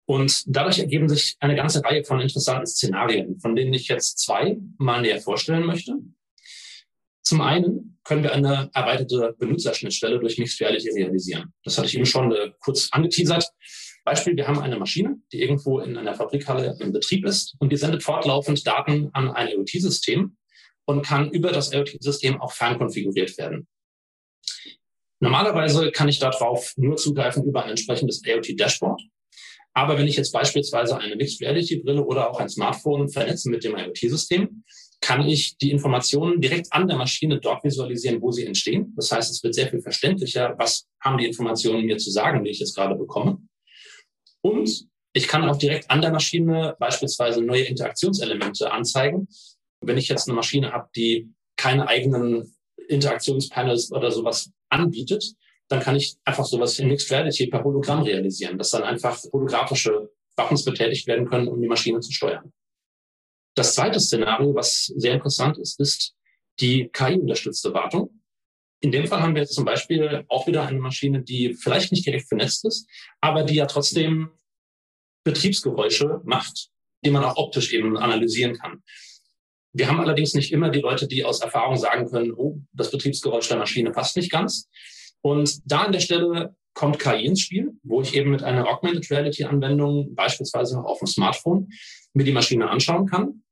Und 0.06 0.44
dadurch 0.46 0.78
ergeben 0.78 1.08
sich 1.08 1.36
eine 1.40 1.56
ganze 1.56 1.82
Reihe 1.82 2.04
von 2.04 2.20
interessanten 2.20 2.66
Szenarien, 2.66 3.40
von 3.40 3.56
denen 3.56 3.72
ich 3.72 3.88
jetzt 3.88 4.18
zwei 4.18 4.58
mal 4.76 5.00
näher 5.00 5.20
vorstellen 5.20 5.64
möchte. 5.64 5.94
Zum 7.34 7.40
einen 7.40 7.98
können 8.04 8.22
wir 8.22 8.32
eine 8.32 8.70
erweiterte 8.74 9.34
Benutzerschnittstelle 9.36 10.20
durch 10.20 10.38
Mixed 10.38 10.60
Reality 10.60 10.90
realisieren. 10.90 11.52
Das 11.64 11.76
hatte 11.76 11.88
ich 11.88 11.96
eben 11.96 12.06
schon 12.06 12.30
äh, 12.30 12.52
kurz 12.60 12.86
angeteasert. 12.92 13.44
Beispiel, 14.04 14.36
wir 14.36 14.46
haben 14.46 14.60
eine 14.60 14.78
Maschine, 14.78 15.16
die 15.32 15.42
irgendwo 15.42 15.80
in 15.80 15.96
einer 15.96 16.14
Fabrikhalle 16.14 16.76
im 16.78 16.92
Betrieb 16.92 17.26
ist 17.26 17.56
und 17.58 17.72
die 17.72 17.76
sendet 17.76 18.04
fortlaufend 18.04 18.64
Daten 18.64 19.10
an 19.14 19.32
ein 19.32 19.48
IoT-System 19.48 20.36
und 20.84 21.04
kann 21.04 21.28
über 21.32 21.50
das 21.50 21.72
IoT-System 21.72 22.40
auch 22.40 22.52
fernkonfiguriert 22.52 23.36
werden. 23.36 23.66
Normalerweise 25.18 25.90
kann 25.90 26.08
ich 26.08 26.20
darauf 26.20 26.72
nur 26.76 26.94
zugreifen 26.94 27.42
über 27.42 27.64
ein 27.64 27.70
entsprechendes 27.70 28.22
IoT-Dashboard. 28.24 29.02
Aber 29.72 29.98
wenn 29.98 30.06
ich 30.06 30.16
jetzt 30.16 30.30
beispielsweise 30.30 30.98
eine 30.98 31.16
Mixed 31.16 31.40
Reality 31.40 31.80
Brille 31.80 32.04
oder 32.04 32.30
auch 32.30 32.38
ein 32.38 32.48
Smartphone 32.48 33.08
vernetze 33.08 33.50
mit 33.50 33.64
dem 33.64 33.76
IoT-System, 33.76 34.62
kann 35.04 35.20
ich 35.28 35.58
die 35.58 35.70
Informationen 35.70 36.40
direkt 36.40 36.72
an 36.72 36.88
der 36.88 36.96
Maschine 36.96 37.38
dort 37.38 37.62
visualisieren, 37.62 38.22
wo 38.22 38.30
sie 38.30 38.46
entstehen. 38.46 38.94
Das 38.96 39.12
heißt, 39.12 39.30
es 39.30 39.42
wird 39.42 39.54
sehr 39.54 39.68
viel 39.68 39.82
verständlicher, 39.82 40.54
was 40.56 40.86
haben 40.98 41.18
die 41.18 41.26
Informationen 41.26 41.84
mir 41.84 41.98
zu 41.98 42.10
sagen, 42.10 42.42
die 42.42 42.50
ich 42.50 42.58
jetzt 42.58 42.74
gerade 42.74 42.94
bekomme. 42.94 43.36
Und 44.40 44.86
ich 45.12 45.28
kann 45.28 45.46
auch 45.46 45.58
direkt 45.58 45.90
an 45.90 46.00
der 46.00 46.10
Maschine 46.10 46.74
beispielsweise 46.78 47.42
neue 47.42 47.64
Interaktionselemente 47.64 48.72
anzeigen. 48.72 49.28
Wenn 49.82 49.98
ich 49.98 50.08
jetzt 50.08 50.26
eine 50.26 50.36
Maschine 50.36 50.72
habe, 50.72 50.88
die 50.96 51.28
keine 51.56 51.86
eigenen 51.86 52.56
Interaktionspanels 52.88 53.92
oder 53.92 54.10
sowas 54.10 54.52
anbietet, 54.70 55.34
dann 55.68 55.80
kann 55.80 55.96
ich 55.96 56.16
einfach 56.24 56.46
sowas 56.46 56.78
in 56.78 56.88
Mixed 56.88 57.10
Reality 57.10 57.48
per 57.48 57.62
Hologramm 57.62 58.04
realisieren, 58.04 58.56
dass 58.56 58.70
dann 58.70 58.84
einfach 58.84 59.22
holographische 59.30 60.08
Buttons 60.34 60.64
betätigt 60.64 61.06
werden 61.06 61.28
können, 61.28 61.48
um 61.48 61.60
die 61.60 61.68
Maschine 61.68 62.00
zu 62.00 62.10
steuern. 62.10 62.54
Das 63.54 63.74
zweite 63.74 64.00
Szenario, 64.00 64.54
was 64.54 64.86
sehr 64.96 65.14
interessant 65.14 65.58
ist, 65.58 65.78
ist 65.78 66.14
die 66.60 66.88
KI-unterstützte 66.92 67.72
Wartung. 67.72 68.20
In 68.80 68.92
dem 68.92 69.06
Fall 69.06 69.22
haben 69.22 69.34
wir 69.34 69.42
jetzt 69.42 69.54
zum 69.54 69.64
Beispiel 69.64 70.24
auch 70.28 70.46
wieder 70.46 70.66
eine 70.66 70.80
Maschine, 70.80 71.22
die 71.22 71.54
vielleicht 71.54 71.92
nicht 71.92 72.04
direkt 72.04 72.28
vernetzt 72.28 72.64
ist, 72.64 72.88
aber 73.20 73.44
die 73.44 73.54
ja 73.54 73.66
trotzdem 73.66 74.30
Betriebsgeräusche 75.24 76.20
macht, 76.24 76.68
die 77.04 77.10
man 77.10 77.24
auch 77.24 77.36
optisch 77.36 77.72
eben 77.72 77.96
analysieren 77.96 78.58
kann. 78.58 78.82
Wir 79.72 79.88
haben 79.88 80.00
allerdings 80.00 80.34
nicht 80.34 80.52
immer 80.52 80.68
die 80.68 80.80
Leute, 80.80 81.08
die 81.08 81.24
aus 81.24 81.40
Erfahrung 81.40 81.76
sagen 81.76 82.10
können, 82.10 82.32
oh, 82.32 82.60
das 82.72 82.90
Betriebsgeräusch 82.90 83.48
der 83.48 83.56
Maschine 83.56 83.90
passt 83.90 84.16
nicht 84.16 84.30
ganz. 84.30 84.68
Und 85.20 85.60
da 85.64 85.82
an 85.82 85.92
der 85.92 86.00
Stelle 86.00 86.54
kommt 86.74 86.98
KI 86.98 87.24
ins 87.24 87.40
Spiel, 87.40 87.72
wo 87.82 88.02
ich 88.02 88.14
eben 88.14 88.30
mit 88.30 88.42
einer 88.42 88.68
Augmented 88.68 89.10
Reality 89.10 89.44
Anwendung, 89.44 90.14
beispielsweise 90.14 90.78
auf 90.78 90.98
dem 90.98 91.06
Smartphone, 91.06 91.68
mir 92.12 92.24
die 92.24 92.32
Maschine 92.32 92.68
anschauen 92.68 93.06
kann 93.06 93.43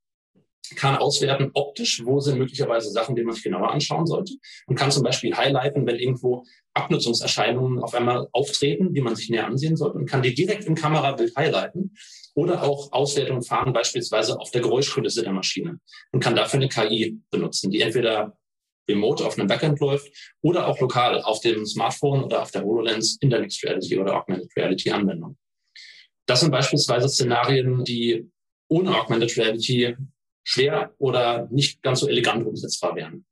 kann 0.75 0.95
auswerten 0.95 1.51
optisch, 1.53 2.01
wo 2.05 2.19
sind 2.19 2.37
möglicherweise 2.37 2.89
Sachen, 2.89 3.15
die 3.15 3.23
man 3.23 3.35
sich 3.35 3.43
genauer 3.43 3.71
anschauen 3.71 4.05
sollte. 4.05 4.33
Und 4.67 4.75
kann 4.75 4.91
zum 4.91 5.03
Beispiel 5.03 5.35
highlighten, 5.35 5.85
wenn 5.85 5.97
irgendwo 5.97 6.45
Abnutzungserscheinungen 6.73 7.83
auf 7.83 7.93
einmal 7.93 8.27
auftreten, 8.31 8.93
die 8.93 9.01
man 9.01 9.15
sich 9.15 9.29
näher 9.29 9.47
ansehen 9.47 9.75
sollte 9.75 9.97
und 9.97 10.09
kann 10.09 10.21
die 10.21 10.33
direkt 10.33 10.65
im 10.65 10.75
Kamerabild 10.75 11.35
highlighten. 11.35 11.95
Oder 12.35 12.63
auch 12.63 12.91
Auswertungen 12.93 13.43
fahren, 13.43 13.73
beispielsweise 13.73 14.39
auf 14.39 14.49
der 14.49 14.61
Geräuschkulisse 14.61 15.21
der 15.21 15.33
Maschine. 15.33 15.79
Und 16.11 16.19
kann 16.19 16.35
dafür 16.35 16.59
eine 16.59 16.69
KI 16.69 17.19
benutzen, 17.29 17.69
die 17.69 17.81
entweder 17.81 18.35
remote 18.89 19.25
auf 19.25 19.37
einem 19.37 19.47
Backend 19.47 19.79
läuft 19.79 20.33
oder 20.41 20.67
auch 20.67 20.79
lokal 20.79 21.21
auf 21.21 21.41
dem 21.41 21.65
Smartphone 21.65 22.23
oder 22.23 22.41
auf 22.41 22.51
der 22.51 22.63
HoloLens 22.63 23.17
in 23.21 23.29
der 23.29 23.39
Mixed 23.39 23.63
Reality 23.63 23.97
oder 23.97 24.15
Augmented 24.15 24.49
Reality 24.57 24.91
Anwendung. 24.91 25.37
Das 26.25 26.39
sind 26.39 26.51
beispielsweise 26.51 27.07
Szenarien, 27.07 27.83
die 27.83 28.29
ohne 28.69 28.97
Augmented 28.97 29.37
Reality 29.37 29.95
schwer 30.43 30.93
oder 30.97 31.47
nicht 31.51 31.81
ganz 31.81 32.01
so 32.01 32.07
elegant 32.07 32.45
umsetzbar 32.45 32.95
wären. 32.95 33.25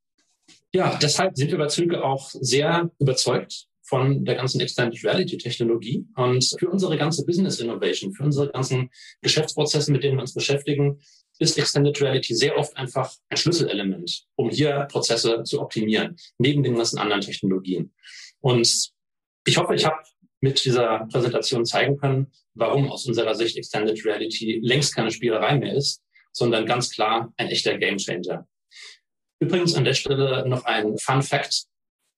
Ja, 0.74 0.98
deshalb 1.02 1.36
sind 1.36 1.52
wir 1.52 1.58
bei 1.58 1.68
Züge 1.68 2.04
auch 2.04 2.30
sehr 2.30 2.90
überzeugt 3.00 3.68
von 3.84 4.24
der 4.24 4.36
ganzen 4.36 4.62
Extended 4.62 5.04
Reality 5.04 5.38
Technologie 5.38 6.06
und 6.16 6.56
für 6.58 6.70
unsere 6.70 6.98
ganze 6.98 7.26
Business 7.26 7.60
Innovation, 7.60 8.14
für 8.14 8.24
unsere 8.24 8.50
ganzen 8.50 8.90
Geschäftsprozesse, 9.22 9.92
mit 9.92 10.04
denen 10.04 10.16
wir 10.16 10.22
uns 10.22 10.34
beschäftigen, 10.34 11.02
ist 11.40 11.58
Extended 11.58 12.00
Reality 12.00 12.34
sehr 12.34 12.58
oft 12.58 12.78
einfach 12.78 13.14
ein 13.28 13.36
Schlüsselelement, 13.36 14.24
um 14.36 14.50
hier 14.50 14.88
Prozesse 14.90 15.44
zu 15.44 15.60
optimieren, 15.60 16.16
neben 16.38 16.64
den 16.64 16.76
ganzen 16.76 17.00
anderen 17.00 17.22
Technologien. 17.22 17.92
Und 18.40 18.92
ich 19.46 19.58
hoffe, 19.58 19.76
ich 19.76 19.86
habe 19.86 19.98
mit 20.40 20.64
dieser 20.64 21.08
Präsentation 21.12 21.66
zeigen 21.66 21.98
können, 21.98 22.32
warum 22.54 22.90
aus 22.90 23.06
unserer 23.08 23.36
Sicht 23.36 23.58
Extended 23.58 24.06
Reality 24.06 24.60
längst 24.64 24.96
keine 24.96 25.12
Spielerei 25.12 25.58
mehr 25.58 25.76
ist, 25.76 26.02
sondern 26.32 26.66
ganz 26.66 26.90
klar 26.90 27.34
ein 27.38 27.48
echter 27.48 27.78
Gamechanger. 27.78 28.48
Übrigens 29.40 29.76
an 29.76 29.86
der 29.86 29.96
Stelle 29.96 30.48
noch 30.48 30.66
ein 30.66 30.98
Fun 30.98 31.22
Fact. 31.22 31.66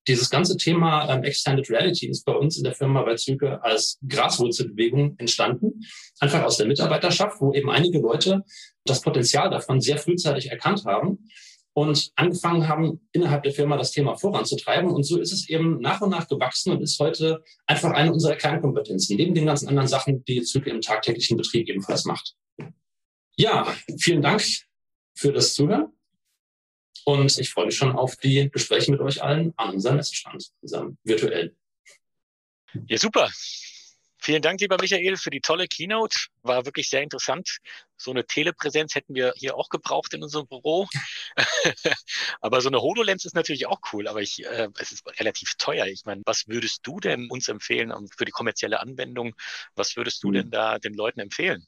Dieses 0.08 0.30
ganze 0.30 0.58
Thema 0.58 1.10
ähm, 1.10 1.24
Extended 1.24 1.70
Reality 1.70 2.08
ist 2.08 2.26
bei 2.26 2.34
uns 2.34 2.58
in 2.58 2.66
der 2.66 2.74
Firma 2.74 3.04
bei 3.04 3.16
Züge 3.16 3.64
als 3.64 3.98
Graswurzelbewegung 4.08 5.16
entstanden. 5.18 5.82
Einfach 6.20 6.44
aus 6.44 6.58
der 6.58 6.68
Mitarbeiterschaft, 6.68 7.40
wo 7.40 7.54
eben 7.54 7.70
einige 7.70 8.00
Leute 8.00 8.44
das 8.84 9.02
Potenzial 9.02 9.50
davon 9.50 9.80
sehr 9.80 9.98
frühzeitig 9.98 10.52
erkannt 10.52 10.84
haben 10.84 11.30
und 11.72 12.12
angefangen 12.18 12.68
haben, 12.68 13.08
innerhalb 13.14 13.44
der 13.44 13.54
Firma 13.54 13.78
das 13.78 13.92
Thema 13.92 14.16
voranzutreiben. 14.16 14.92
Und 14.92 15.04
so 15.04 15.20
ist 15.20 15.32
es 15.32 15.50
eben 15.50 15.80
nach 15.80 16.02
und 16.02 16.10
nach 16.10 16.28
gewachsen 16.28 16.74
und 16.74 16.82
ist 16.82 17.00
heute 17.00 17.42
einfach 17.66 17.92
eine 17.92 18.12
unserer 18.12 18.36
Kernkompetenzen, 18.36 19.16
neben 19.16 19.34
den 19.34 19.46
ganzen 19.46 19.70
anderen 19.70 19.88
Sachen, 19.88 20.26
die 20.26 20.42
Züge 20.42 20.70
im 20.70 20.82
tagtäglichen 20.82 21.38
Betrieb 21.38 21.70
ebenfalls 21.70 22.04
macht. 22.04 22.36
Ja, 23.36 23.76
vielen 23.98 24.22
Dank 24.22 24.44
für 25.16 25.32
das 25.32 25.54
Zuhören. 25.54 25.92
Und 27.06 27.38
ich 27.38 27.50
freue 27.50 27.66
mich 27.66 27.76
schon 27.76 27.96
auf 27.96 28.16
die 28.16 28.50
Gespräche 28.52 28.92
mit 28.92 29.02
euch 29.02 29.22
allen 29.22 29.54
an 29.58 29.74
unserem 29.74 29.98
Messestand, 29.98 30.52
unserem 30.62 30.98
virtuellen. 31.04 31.56
Ja, 32.88 32.98
super. 32.98 33.30
Vielen 34.26 34.42
Dank, 34.42 34.62
lieber 34.62 34.78
Michael, 34.80 35.18
für 35.18 35.32
die 35.32 35.42
tolle 35.42 35.68
Keynote. 35.68 36.18
War 36.44 36.66
wirklich 36.66 36.90
sehr 36.90 37.02
interessant. 37.02 37.58
So 37.98 38.12
eine 38.12 38.26
Telepräsenz 38.26 38.96
hätten 38.96 39.16
wir 39.16 39.34
hier 39.36 39.58
auch 39.58 39.68
gebraucht 39.68 40.14
in 40.14 40.24
unserem 40.24 40.48
Büro. 40.48 40.88
aber 42.40 42.62
so 42.62 42.70
eine 42.70 42.82
HoloLens 42.82 43.26
ist 43.26 43.36
natürlich 43.36 43.66
auch 43.66 43.82
cool, 43.92 44.08
aber 44.08 44.22
ich, 44.22 44.46
äh, 44.46 44.70
es 44.80 44.94
ist 44.94 45.06
relativ 45.20 45.56
teuer. 45.58 45.88
Ich 45.88 46.06
meine, 46.06 46.22
was 46.26 46.48
würdest 46.48 46.88
du 46.88 47.02
denn 47.02 47.28
uns 47.30 47.50
empfehlen 47.50 47.92
für 48.18 48.24
die 48.24 48.32
kommerzielle 48.32 48.80
Anwendung? 48.80 49.36
Was 49.76 49.98
würdest 49.98 50.24
du 50.24 50.30
hm. 50.30 50.34
denn 50.36 50.52
da 50.52 50.80
den 50.80 50.94
Leuten 50.94 51.20
empfehlen? 51.20 51.68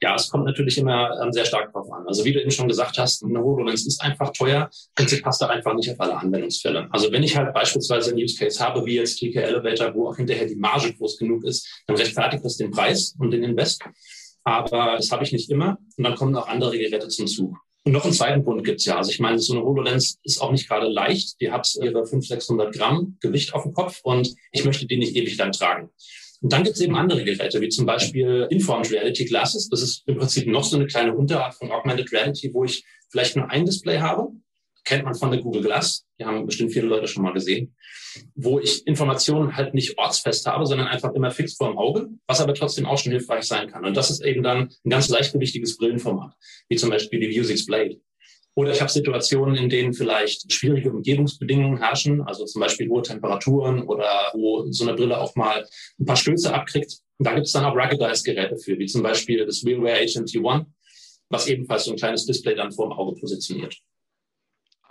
Ja, 0.00 0.14
es 0.14 0.28
kommt 0.28 0.44
natürlich 0.44 0.78
immer 0.78 1.20
ähm, 1.22 1.32
sehr 1.32 1.44
stark 1.44 1.72
drauf 1.72 1.90
an. 1.92 2.06
Also 2.06 2.24
wie 2.24 2.32
du 2.32 2.40
eben 2.40 2.50
schon 2.50 2.68
gesagt 2.68 2.98
hast, 2.98 3.24
eine 3.24 3.40
HoloLens 3.40 3.86
ist 3.86 4.02
einfach 4.02 4.32
teuer 4.32 4.70
sie 5.06 5.20
passt 5.20 5.40
da 5.40 5.46
einfach 5.46 5.74
nicht 5.74 5.90
auf 5.90 6.00
alle 6.00 6.16
Anwendungsfälle. 6.16 6.88
Also 6.90 7.10
wenn 7.12 7.22
ich 7.22 7.36
halt 7.36 7.52
beispielsweise 7.52 8.10
einen 8.10 8.22
Use 8.22 8.36
Case 8.36 8.62
habe, 8.62 8.84
wie 8.84 8.96
jetzt 8.96 9.18
TK 9.18 9.36
Elevator, 9.36 9.94
wo 9.94 10.08
auch 10.08 10.16
hinterher 10.16 10.46
die 10.46 10.56
Marge 10.56 10.92
groß 10.92 11.18
genug 11.18 11.44
ist, 11.44 11.68
dann 11.86 11.96
rechtfertigt 11.96 12.44
das 12.44 12.56
den 12.56 12.70
Preis 12.70 13.14
und 13.18 13.30
den 13.30 13.44
Invest. 13.44 13.82
Aber 14.44 14.96
das 14.96 15.10
habe 15.10 15.24
ich 15.24 15.32
nicht 15.32 15.50
immer. 15.50 15.78
Und 15.96 16.04
dann 16.04 16.14
kommen 16.14 16.36
auch 16.36 16.48
andere 16.48 16.76
Geräte 16.78 17.08
zum 17.08 17.26
Zug. 17.26 17.56
Und 17.84 17.92
noch 17.92 18.04
einen 18.04 18.14
zweiten 18.14 18.44
Grund 18.44 18.64
gibt's 18.64 18.86
ja. 18.86 18.96
Also 18.96 19.10
ich 19.10 19.20
meine, 19.20 19.38
so 19.38 19.54
eine 19.54 19.62
HoloLens 19.62 20.18
ist 20.22 20.40
auch 20.40 20.52
nicht 20.52 20.68
gerade 20.68 20.88
leicht. 20.88 21.40
Die 21.40 21.50
hat 21.50 21.70
ihre 21.82 22.06
500, 22.06 22.24
600 22.24 22.74
Gramm 22.74 23.16
Gewicht 23.20 23.54
auf 23.54 23.62
dem 23.62 23.74
Kopf 23.74 24.00
und 24.02 24.34
ich 24.52 24.64
möchte 24.64 24.86
die 24.86 24.96
nicht 24.96 25.14
ewig 25.14 25.36
lang 25.36 25.52
tragen. 25.52 25.90
Und 26.40 26.52
dann 26.52 26.64
gibt 26.64 26.76
es 26.76 26.82
eben 26.82 26.96
andere 26.96 27.24
Geräte, 27.24 27.60
wie 27.60 27.68
zum 27.68 27.86
Beispiel 27.86 28.46
Informed 28.50 28.90
Reality 28.90 29.24
Glasses. 29.24 29.68
Das 29.68 29.82
ist 29.82 30.02
im 30.06 30.18
Prinzip 30.18 30.46
noch 30.46 30.64
so 30.64 30.76
eine 30.76 30.86
kleine 30.86 31.14
Unterart 31.14 31.54
von 31.54 31.70
Augmented 31.70 32.12
Reality, 32.12 32.52
wo 32.52 32.64
ich 32.64 32.84
vielleicht 33.10 33.36
nur 33.36 33.50
ein 33.50 33.64
Display 33.64 33.98
habe. 33.98 34.28
Kennt 34.84 35.04
man 35.04 35.14
von 35.14 35.30
der 35.30 35.40
Google 35.40 35.62
Glass. 35.62 36.04
Die 36.18 36.24
haben 36.24 36.44
bestimmt 36.44 36.72
viele 36.72 36.86
Leute 36.86 37.08
schon 37.08 37.22
mal 37.22 37.32
gesehen. 37.32 37.74
Wo 38.34 38.58
ich 38.60 38.86
Informationen 38.86 39.56
halt 39.56 39.72
nicht 39.72 39.96
ortsfest 39.96 40.46
habe, 40.46 40.66
sondern 40.66 40.88
einfach 40.88 41.14
immer 41.14 41.30
fix 41.30 41.54
vor 41.54 41.68
dem 41.68 41.78
Auge, 41.78 42.08
was 42.26 42.40
aber 42.40 42.52
trotzdem 42.54 42.84
auch 42.84 42.98
schon 42.98 43.12
hilfreich 43.12 43.44
sein 43.44 43.68
kann. 43.70 43.84
Und 43.86 43.96
das 43.96 44.10
ist 44.10 44.22
eben 44.22 44.42
dann 44.42 44.68
ein 44.84 44.90
ganz 44.90 45.08
leichtgewichtiges 45.08 45.78
Brillenformat, 45.78 46.34
wie 46.68 46.76
zum 46.76 46.90
Beispiel 46.90 47.18
die 47.20 47.40
Vuzix 47.40 47.64
Blade. 47.64 47.98
Oder 48.56 48.72
ich 48.72 48.80
habe 48.80 48.90
Situationen, 48.90 49.56
in 49.56 49.68
denen 49.68 49.94
vielleicht 49.94 50.52
schwierige 50.52 50.92
Umgebungsbedingungen 50.92 51.78
herrschen, 51.78 52.22
also 52.22 52.44
zum 52.44 52.60
Beispiel 52.60 52.88
hohe 52.88 53.02
Temperaturen 53.02 53.82
oder 53.82 54.30
wo 54.32 54.70
so 54.70 54.84
eine 54.84 54.94
Brille 54.94 55.18
auch 55.20 55.34
mal 55.34 55.66
ein 55.98 56.04
paar 56.04 56.16
Stöße 56.16 56.54
abkriegt. 56.54 57.00
Und 57.18 57.26
da 57.26 57.34
gibt 57.34 57.46
es 57.46 57.52
dann 57.52 57.64
auch 57.64 57.74
Ruggedized-Geräte 57.74 58.56
für, 58.56 58.78
wie 58.78 58.86
zum 58.86 59.02
Beispiel 59.02 59.44
das 59.44 59.64
Wheelware 59.64 60.00
HMT1, 60.00 60.66
was 61.30 61.48
ebenfalls 61.48 61.84
so 61.84 61.90
ein 61.92 61.96
kleines 61.96 62.26
Display 62.26 62.54
dann 62.54 62.70
vor 62.70 62.88
dem 62.88 62.92
Auge 62.92 63.18
positioniert. 63.18 63.76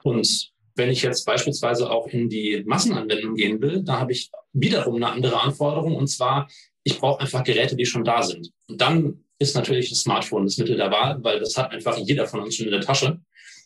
Und 0.03 0.51
wenn 0.75 0.89
ich 0.89 1.01
jetzt 1.01 1.25
beispielsweise 1.25 1.89
auch 1.89 2.07
in 2.07 2.29
die 2.29 2.63
Massenanwendung 2.65 3.35
gehen 3.35 3.61
will, 3.61 3.81
da 3.83 3.99
habe 3.99 4.11
ich 4.11 4.29
wiederum 4.51 4.95
eine 4.95 5.09
andere 5.09 5.39
Anforderung 5.39 5.95
und 5.95 6.07
zwar, 6.07 6.49
ich 6.83 6.99
brauche 6.99 7.21
einfach 7.21 7.43
Geräte, 7.43 7.75
die 7.75 7.85
schon 7.85 8.03
da 8.03 8.23
sind. 8.23 8.51
Und 8.67 8.81
dann 8.81 9.23
ist 9.39 9.55
natürlich 9.55 9.89
das 9.89 9.99
Smartphone 9.99 10.45
das 10.45 10.57
Mittel 10.57 10.77
der 10.77 10.91
Wahl, 10.91 11.23
weil 11.23 11.39
das 11.39 11.57
hat 11.57 11.71
einfach 11.71 11.97
jeder 11.97 12.27
von 12.27 12.41
uns 12.41 12.55
schon 12.55 12.65
in 12.65 12.71
der 12.71 12.81
Tasche. 12.81 13.19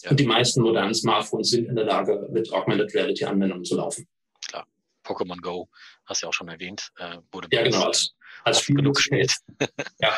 Ja. 0.03 0.11
Und 0.11 0.19
die 0.19 0.25
meisten 0.25 0.61
modernen 0.61 0.93
Smartphones 0.93 1.49
sind 1.49 1.67
in 1.67 1.75
der 1.75 1.85
Lage, 1.85 2.27
mit 2.31 2.51
Augmented 2.51 2.93
Reality 2.93 3.25
Anwendungen 3.25 3.65
zu 3.65 3.75
laufen. 3.75 4.07
Klar. 4.47 4.67
Pokémon 5.03 5.41
Go, 5.41 5.67
hast 6.05 6.21
du 6.21 6.25
ja 6.25 6.29
auch 6.29 6.33
schon 6.33 6.49
erwähnt, 6.49 6.89
äh, 6.97 7.17
wurde 7.31 7.47
ja, 7.51 7.63
genau, 7.63 7.83
als, 7.83 8.13
als 8.43 8.61
Spiel 8.61 8.75
genug 8.75 8.95
gespielt. 8.95 9.33
ja, 9.99 10.13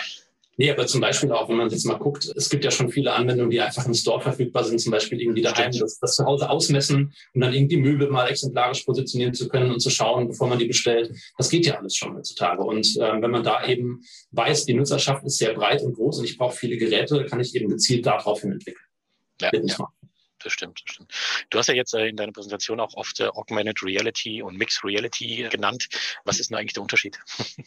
Nee, 0.59 0.71
aber 0.71 0.85
zum 0.87 0.99
Beispiel 0.99 1.31
auch, 1.31 1.47
wenn 1.47 1.55
man 1.55 1.69
jetzt 1.69 1.85
mal 1.85 1.97
guckt, 1.97 2.29
es 2.35 2.49
gibt 2.49 2.65
ja 2.65 2.69
schon 2.69 2.89
viele 2.89 3.13
Anwendungen, 3.13 3.49
die 3.49 3.61
einfach 3.61 3.85
im 3.85 3.93
Store 3.93 4.19
verfügbar 4.19 4.65
sind, 4.65 4.81
zum 4.81 4.91
Beispiel 4.91 5.21
irgendwie 5.21 5.41
daheim 5.41 5.71
das, 5.71 5.99
das 5.99 6.17
zu 6.17 6.25
Hause 6.25 6.49
ausmessen 6.49 7.13
und 7.33 7.39
dann 7.39 7.53
irgendwie 7.53 7.77
Möbel 7.77 8.09
mal 8.09 8.27
exemplarisch 8.27 8.83
positionieren 8.83 9.33
zu 9.33 9.47
können 9.47 9.71
und 9.71 9.79
zu 9.79 9.89
schauen, 9.89 10.27
bevor 10.27 10.49
man 10.49 10.59
die 10.59 10.65
bestellt. 10.65 11.15
Das 11.37 11.49
geht 11.49 11.65
ja 11.65 11.75
alles 11.75 11.95
schon 11.95 12.13
heutzutage. 12.13 12.61
Und 12.61 12.85
äh, 12.97 13.21
wenn 13.21 13.31
man 13.31 13.41
da 13.41 13.65
eben 13.65 14.01
weiß, 14.31 14.65
die 14.65 14.73
Nutzerschaft 14.73 15.23
ist 15.23 15.37
sehr 15.37 15.53
breit 15.53 15.81
und 15.81 15.93
groß 15.93 16.19
und 16.19 16.25
ich 16.25 16.37
brauche 16.37 16.57
viele 16.57 16.75
Geräte, 16.75 17.23
kann 17.23 17.39
ich 17.39 17.55
eben 17.55 17.69
gezielt 17.69 18.05
darauf 18.05 18.41
hin 18.41 18.51
entwickeln. 18.51 18.88
Ja, 19.41 19.49
ja 19.53 19.89
das 20.43 20.53
stimmt, 20.53 20.81
das 20.85 20.93
stimmt. 20.93 21.11
Du 21.49 21.57
hast 21.57 21.67
ja 21.67 21.73
jetzt 21.73 21.93
äh, 21.93 22.07
in 22.07 22.15
deiner 22.15 22.31
Präsentation 22.31 22.79
auch 22.79 22.93
oft 22.95 23.19
äh, 23.19 23.27
Augmented 23.27 23.83
Reality 23.83 24.41
und 24.41 24.57
Mixed 24.57 24.83
Reality 24.83 25.47
genannt. 25.49 25.89
Was 26.23 26.39
ist 26.39 26.49
denn 26.49 26.57
eigentlich 26.57 26.73
der 26.73 26.83
Unterschied? 26.83 27.19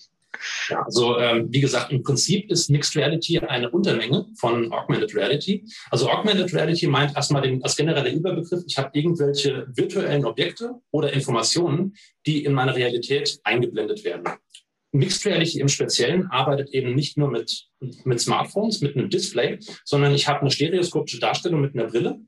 Ja, 0.70 0.82
also 0.82 1.18
ähm, 1.18 1.48
wie 1.50 1.60
gesagt, 1.60 1.92
im 1.92 2.02
Prinzip 2.02 2.50
ist 2.50 2.70
Mixed 2.70 2.96
Reality 2.96 3.38
eine 3.38 3.70
Untermenge 3.70 4.26
von 4.34 4.72
Augmented 4.72 5.14
Reality. 5.14 5.62
Also 5.90 6.08
Augmented 6.08 6.54
Reality 6.54 6.86
meint 6.86 7.14
erstmal 7.14 7.42
den, 7.42 7.62
als 7.62 7.76
genereller 7.76 8.10
Überbegriff, 8.10 8.64
ich 8.66 8.78
habe 8.78 8.90
irgendwelche 8.94 9.66
virtuellen 9.76 10.24
Objekte 10.24 10.80
oder 10.90 11.12
Informationen, 11.12 11.94
die 12.26 12.46
in 12.46 12.54
meine 12.54 12.74
Realität 12.74 13.40
eingeblendet 13.44 14.04
werden. 14.04 14.24
Mixed 14.92 15.24
Reality 15.24 15.60
im 15.60 15.68
Speziellen 15.68 16.26
arbeitet 16.26 16.70
eben 16.70 16.94
nicht 16.94 17.16
nur 17.16 17.30
mit, 17.30 17.66
mit 18.04 18.20
Smartphones, 18.20 18.80
mit 18.80 18.96
einem 18.96 19.10
Display, 19.10 19.58
sondern 19.84 20.14
ich 20.14 20.28
habe 20.28 20.40
eine 20.40 20.50
stereoskopische 20.50 21.18
Darstellung 21.18 21.60
mit 21.60 21.74
einer 21.74 21.86
Brille, 21.86 22.20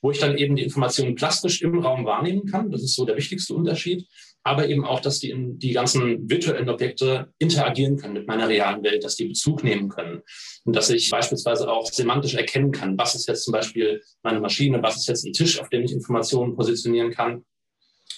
wo 0.00 0.10
ich 0.10 0.18
dann 0.18 0.36
eben 0.36 0.56
die 0.56 0.62
Informationen 0.62 1.14
plastisch 1.14 1.62
im 1.62 1.78
Raum 1.78 2.04
wahrnehmen 2.04 2.46
kann. 2.46 2.70
Das 2.70 2.82
ist 2.82 2.94
so 2.94 3.04
der 3.04 3.16
wichtigste 3.16 3.54
Unterschied 3.54 4.06
aber 4.46 4.68
eben 4.68 4.84
auch, 4.84 5.00
dass 5.00 5.18
die, 5.18 5.34
die 5.56 5.72
ganzen 5.72 6.30
virtuellen 6.30 6.68
Objekte 6.68 7.32
interagieren 7.40 7.96
können 7.96 8.14
mit 8.14 8.28
meiner 8.28 8.48
realen 8.48 8.84
Welt, 8.84 9.02
dass 9.02 9.16
die 9.16 9.26
Bezug 9.26 9.64
nehmen 9.64 9.88
können 9.88 10.22
und 10.62 10.76
dass 10.76 10.88
ich 10.88 11.10
beispielsweise 11.10 11.68
auch 11.68 11.90
semantisch 11.90 12.34
erkennen 12.34 12.70
kann, 12.70 12.96
was 12.96 13.16
ist 13.16 13.26
jetzt 13.26 13.42
zum 13.42 13.50
Beispiel 13.50 14.00
meine 14.22 14.38
Maschine, 14.38 14.80
was 14.84 14.98
ist 14.98 15.08
jetzt 15.08 15.26
ein 15.26 15.32
Tisch, 15.32 15.58
auf 15.58 15.68
dem 15.68 15.82
ich 15.82 15.90
Informationen 15.90 16.54
positionieren 16.54 17.10
kann. 17.10 17.44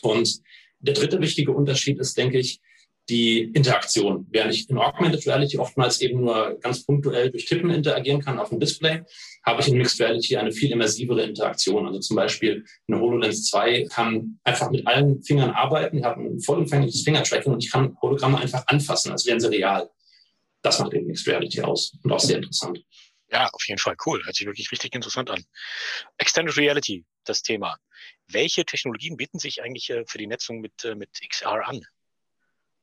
Und 0.02 0.42
der 0.80 0.92
dritte 0.92 1.18
wichtige 1.22 1.52
Unterschied 1.52 1.98
ist, 1.98 2.18
denke 2.18 2.38
ich, 2.38 2.60
die 3.08 3.40
Interaktion. 3.54 4.26
Während 4.30 4.54
ich 4.54 4.68
in 4.68 4.78
Augmented 4.78 5.26
Reality 5.26 5.58
oftmals 5.58 6.00
eben 6.00 6.20
nur 6.20 6.58
ganz 6.60 6.84
punktuell 6.84 7.30
durch 7.30 7.46
Tippen 7.46 7.70
interagieren 7.70 8.20
kann 8.20 8.38
auf 8.38 8.50
dem 8.50 8.60
Display, 8.60 9.02
habe 9.44 9.62
ich 9.62 9.68
in 9.68 9.78
Mixed 9.78 10.00
Reality 10.00 10.36
eine 10.36 10.52
viel 10.52 10.72
immersivere 10.72 11.22
Interaktion. 11.22 11.86
Also 11.86 12.00
zum 12.00 12.16
Beispiel 12.16 12.64
eine 12.86 13.00
HoloLens 13.00 13.46
2 13.46 13.86
kann 13.90 14.38
einfach 14.44 14.70
mit 14.70 14.86
allen 14.86 15.22
Fingern 15.22 15.50
arbeiten, 15.50 15.98
ich 15.98 16.04
habe 16.04 16.20
ein 16.22 16.40
vollumfängliches 16.40 17.02
Fingertracking 17.02 17.52
und 17.52 17.64
ich 17.64 17.70
kann 17.70 17.96
Hologramme 18.02 18.38
einfach 18.38 18.64
anfassen, 18.66 19.12
als 19.12 19.26
wären 19.26 19.40
sie 19.40 19.48
real. 19.48 19.88
Das 20.62 20.78
macht 20.78 20.92
eben 20.92 21.06
Mixed 21.06 21.26
Reality 21.26 21.62
aus 21.62 21.92
und 22.02 22.12
auch 22.12 22.20
sehr 22.20 22.36
interessant. 22.36 22.82
Ja, 23.30 23.48
auf 23.52 23.62
jeden 23.66 23.78
Fall 23.78 23.96
cool. 24.06 24.24
Hört 24.24 24.36
sich 24.36 24.46
wirklich 24.46 24.72
richtig 24.72 24.94
interessant 24.94 25.30
an. 25.30 25.44
Extended 26.16 26.56
Reality, 26.56 27.04
das 27.24 27.42
Thema. 27.42 27.76
Welche 28.26 28.64
Technologien 28.64 29.16
bieten 29.16 29.38
sich 29.38 29.62
eigentlich 29.62 29.90
äh, 29.90 30.04
für 30.06 30.18
die 30.18 30.26
Netzung 30.26 30.60
mit, 30.60 30.84
äh, 30.84 30.94
mit 30.94 31.10
XR 31.28 31.66
an? 31.68 31.82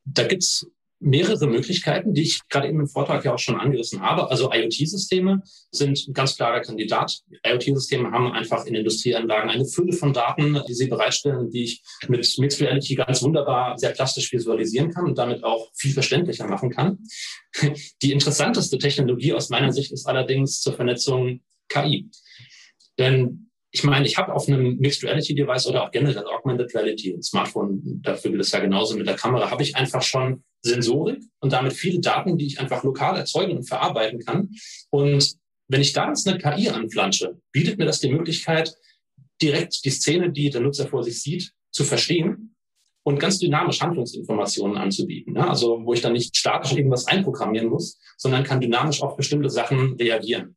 Da 0.06 0.24
gibt's 0.24 0.66
mehrere 1.00 1.48
Möglichkeiten, 1.48 2.14
die 2.14 2.24
ich 2.24 2.48
gerade 2.50 2.68
eben 2.68 2.80
im 2.80 2.88
Vortrag 2.88 3.24
ja 3.26 3.34
auch 3.34 3.40
schon 3.40 3.60
angerissen 3.60 4.02
habe. 4.02 4.30
Also 4.32 4.52
IoT-Systeme 4.52 5.42
sind 5.72 6.08
ein 6.08 6.14
ganz 6.14 6.36
klarer 6.36 6.62
Kandidat. 6.62 7.20
IoT-Systeme 7.46 8.12
haben 8.12 8.32
einfach 8.32 8.66
in 8.66 8.76
Industrieanlagen 8.76 9.50
eine 9.50 9.66
Fülle 9.66 9.94
von 9.94 10.14
Daten, 10.14 10.60
die 10.68 10.74
sie 10.74 10.88
bereitstellen, 10.88 11.50
die 11.52 11.64
ich 11.64 11.84
mit 12.08 12.28
Mixed 12.40 12.62
Reality 12.62 12.96
ganz 12.96 13.22
wunderbar 13.22 13.78
sehr 13.78 13.92
plastisch 13.92 14.32
visualisieren 14.32 14.90
kann 14.92 15.06
und 15.06 15.18
damit 15.18 15.44
auch 15.44 15.70
viel 15.76 15.92
verständlicher 15.92 16.48
machen 16.48 16.72
kann. 16.72 17.00
Die 18.02 18.12
interessanteste 18.12 18.78
Technologie 18.78 19.34
aus 19.34 19.50
meiner 19.50 19.72
Sicht 19.72 19.92
ist 19.92 20.08
allerdings 20.08 20.62
zur 20.62 20.74
Vernetzung 20.74 21.42
KI. 21.68 22.10
Denn 22.98 23.45
ich 23.76 23.84
meine, 23.84 24.08
ich 24.08 24.18
habe 24.18 24.34
auf 24.34 24.48
einem 24.48 24.78
Mixed 24.78 25.04
Reality 25.04 25.36
Device 25.36 25.68
oder 25.68 25.84
auch 25.84 25.92
generell 25.92 26.26
Augmented 26.26 26.74
Reality, 26.74 27.14
ein 27.14 27.22
Smartphone, 27.22 27.82
dafür 28.02 28.32
gilt 28.32 28.42
es 28.42 28.52
ja 28.52 28.60
genauso 28.60 28.96
mit 28.96 29.06
der 29.06 29.16
Kamera, 29.18 29.52
habe 29.52 29.64
ich 29.64 29.76
einfach 29.76 30.02
schon 30.02 30.46
Sensorik 30.62 31.22
und 31.40 31.52
damit 31.52 31.74
viele 31.74 32.00
Daten, 32.00 32.38
die 32.38 32.48
ich 32.48 32.60
einfach 32.60 32.84
lokal 32.86 33.18
erzeugen 33.18 33.58
und 33.58 33.68
verarbeiten 33.68 34.20
kann. 34.20 34.50
Und 34.92 35.36
wenn 35.68 35.82
ich 35.82 35.92
da 35.92 36.08
jetzt 36.08 36.26
eine 36.26 36.38
KI 36.38 36.70
anflansche, 36.70 37.38
bietet 37.52 37.78
mir 37.78 37.86
das 37.86 38.00
die 38.00 38.10
Möglichkeit, 38.10 38.74
direkt 39.42 39.84
die 39.84 39.90
Szene, 39.90 40.32
die 40.32 40.50
der 40.50 40.62
Nutzer 40.62 40.88
vor 40.88 41.04
sich 41.04 41.22
sieht, 41.22 41.52
zu 41.72 41.84
verstehen 41.84 42.56
und 43.04 43.20
ganz 43.20 43.40
dynamisch 43.40 43.82
Handlungsinformationen 43.82 44.78
anzubieten. 44.78 45.36
Ja? 45.36 45.50
Also 45.50 45.82
wo 45.84 45.94
ich 45.94 46.02
dann 46.02 46.14
nicht 46.14 46.38
statisch 46.38 46.72
irgendwas 46.72 47.08
einprogrammieren 47.08 47.68
muss, 47.68 48.00
sondern 48.16 48.46
kann 48.46 48.62
dynamisch 48.62 49.02
auf 49.02 49.18
bestimmte 49.18 49.50
Sachen 49.50 49.96
reagieren. 49.96 50.56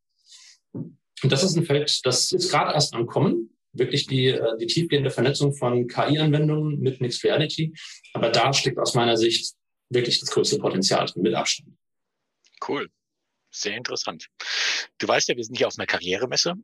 Und 1.23 1.33
das 1.33 1.43
ist 1.43 1.57
ein 1.57 1.65
Feld, 1.65 2.05
das 2.05 2.33
ist 2.33 2.51
gerade 2.51 2.75
erst 2.75 2.95
am 2.95 3.07
Kommen, 3.07 3.57
wirklich 3.73 4.07
die, 4.07 4.27
äh, 4.27 4.57
die 4.59 4.67
tiefgehende 4.67 5.11
Vernetzung 5.11 5.55
von 5.55 5.87
KI-Anwendungen 5.87 6.81
mit 6.81 7.01
Mixed 7.01 7.25
Reality. 7.25 7.73
Aber 8.13 8.31
da 8.31 8.53
steckt 8.53 8.79
aus 8.79 8.95
meiner 8.95 9.17
Sicht 9.17 9.55
wirklich 9.91 10.21
das 10.21 10.31
größte 10.31 10.59
Potenzial 10.59 11.07
drin 11.07 11.23
mit 11.23 11.35
Abstand. 11.35 11.71
Cool. 12.67 12.91
Sehr 13.51 13.77
interessant. 13.77 14.29
Du 14.99 15.09
weißt 15.09 15.29
ja, 15.29 15.37
wir 15.37 15.43
sind 15.43 15.57
hier 15.57 15.69
auf 15.69 15.79
einer 15.79 15.87
Karrieremesse 15.87 16.55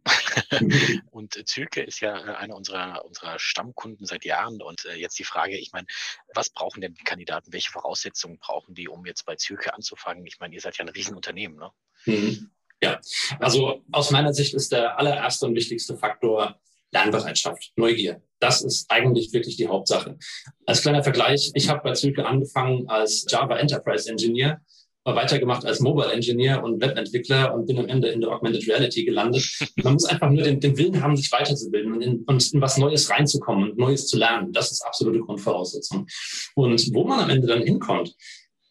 und 1.10 1.48
Züge 1.48 1.82
ist 1.82 2.00
ja 2.00 2.18
äh, 2.18 2.36
einer 2.36 2.54
unserer, 2.54 3.04
unserer 3.04 3.38
Stammkunden 3.38 4.04
seit 4.06 4.24
Jahren. 4.24 4.60
Und 4.60 4.84
äh, 4.84 4.94
jetzt 4.94 5.18
die 5.18 5.24
Frage, 5.24 5.56
ich 5.56 5.72
meine, 5.72 5.86
was 6.34 6.50
brauchen 6.50 6.82
denn 6.82 6.94
die 6.94 7.04
Kandidaten? 7.04 7.52
Welche 7.52 7.70
Voraussetzungen 7.70 8.38
brauchen 8.38 8.74
die, 8.74 8.88
um 8.88 9.06
jetzt 9.06 9.24
bei 9.24 9.36
Züge 9.36 9.72
anzufangen? 9.72 10.26
Ich 10.26 10.38
meine, 10.40 10.54
ihr 10.54 10.60
seid 10.60 10.76
ja 10.76 10.84
ein 10.84 10.90
Riesenunternehmen, 10.90 11.58
ne? 11.58 11.70
Mhm. 12.04 12.50
Ja, 12.84 13.00
also 13.40 13.80
aus 13.92 14.10
meiner 14.10 14.34
Sicht 14.34 14.52
ist 14.52 14.70
der 14.70 14.98
allererste 14.98 15.46
und 15.46 15.54
wichtigste 15.54 15.96
Faktor 15.96 16.60
Lernbereitschaft, 16.92 17.72
Neugier. 17.76 18.20
Das 18.40 18.60
ist 18.60 18.84
eigentlich 18.90 19.32
wirklich 19.32 19.56
die 19.56 19.68
Hauptsache. 19.68 20.18
Als 20.66 20.82
kleiner 20.82 21.02
Vergleich, 21.02 21.50
ich 21.54 21.70
habe 21.70 21.80
bei 21.82 21.92
Züge 21.94 22.26
angefangen 22.26 22.86
als 22.90 23.24
Java 23.26 23.56
Enterprise 23.56 24.10
Engineer, 24.10 24.60
weitergemacht 25.06 25.64
als 25.64 25.80
Mobile 25.80 26.12
Engineer 26.12 26.62
und 26.62 26.82
Webentwickler 26.82 27.54
und 27.54 27.64
bin 27.66 27.78
am 27.78 27.88
Ende 27.88 28.08
in 28.08 28.20
der 28.20 28.30
Augmented 28.30 28.68
Reality 28.68 29.04
gelandet. 29.06 29.46
Man 29.82 29.94
muss 29.94 30.04
einfach 30.04 30.28
nur 30.28 30.42
den, 30.42 30.60
den 30.60 30.76
Willen 30.76 31.02
haben, 31.02 31.16
sich 31.16 31.32
weiterzubilden 31.32 31.94
und 31.94 32.02
in, 32.02 32.22
und 32.24 32.52
in 32.52 32.60
was 32.60 32.76
Neues 32.76 33.08
reinzukommen 33.08 33.70
und 33.70 33.78
Neues 33.78 34.08
zu 34.08 34.18
lernen. 34.18 34.52
Das 34.52 34.70
ist 34.70 34.82
absolute 34.82 35.20
Grundvoraussetzung. 35.20 36.06
Und 36.54 36.94
wo 36.94 37.04
man 37.04 37.20
am 37.20 37.30
Ende 37.30 37.46
dann 37.46 37.62
hinkommt, 37.62 38.14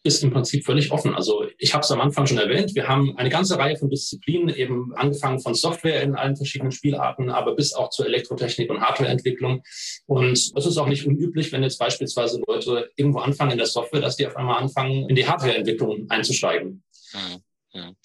ist 0.04 0.22
im 0.22 0.30
Prinzip 0.30 0.64
völlig 0.64 0.92
offen. 0.92 1.14
Also 1.14 1.46
ich 1.58 1.72
habe 1.72 1.82
es 1.82 1.90
am 1.90 2.00
Anfang 2.00 2.26
schon 2.26 2.36
erwähnt, 2.36 2.74
wir 2.74 2.86
haben 2.86 3.16
eine 3.16 3.30
ganze 3.30 3.58
Reihe 3.58 3.76
von 3.76 3.88
Disziplinen, 3.88 4.54
eben 4.54 4.94
angefangen 4.94 5.40
von 5.40 5.54
Software 5.54 6.02
in 6.02 6.14
allen 6.14 6.36
verschiedenen 6.36 6.72
Spielarten, 6.72 7.30
aber 7.30 7.56
bis 7.56 7.72
auch 7.72 7.88
zur 7.88 8.06
Elektrotechnik 8.06 8.70
und 8.70 8.82
Hardwareentwicklung. 8.82 9.62
Und 10.06 10.32
es 10.32 10.52
ist 10.54 10.76
auch 10.76 10.88
nicht 10.88 11.06
unüblich, 11.06 11.50
wenn 11.52 11.62
jetzt 11.62 11.78
beispielsweise 11.78 12.40
Leute 12.46 12.90
irgendwo 12.96 13.20
anfangen 13.20 13.52
in 13.52 13.58
der 13.58 13.66
Software, 13.66 14.02
dass 14.02 14.16
die 14.16 14.26
auf 14.26 14.36
einmal 14.36 14.62
anfangen, 14.62 15.08
in 15.08 15.16
die 15.16 15.26
Hardwareentwicklung 15.26 16.06
einzusteigen. 16.10 16.84
Mhm. 17.14 17.80
Mhm. 17.80 17.96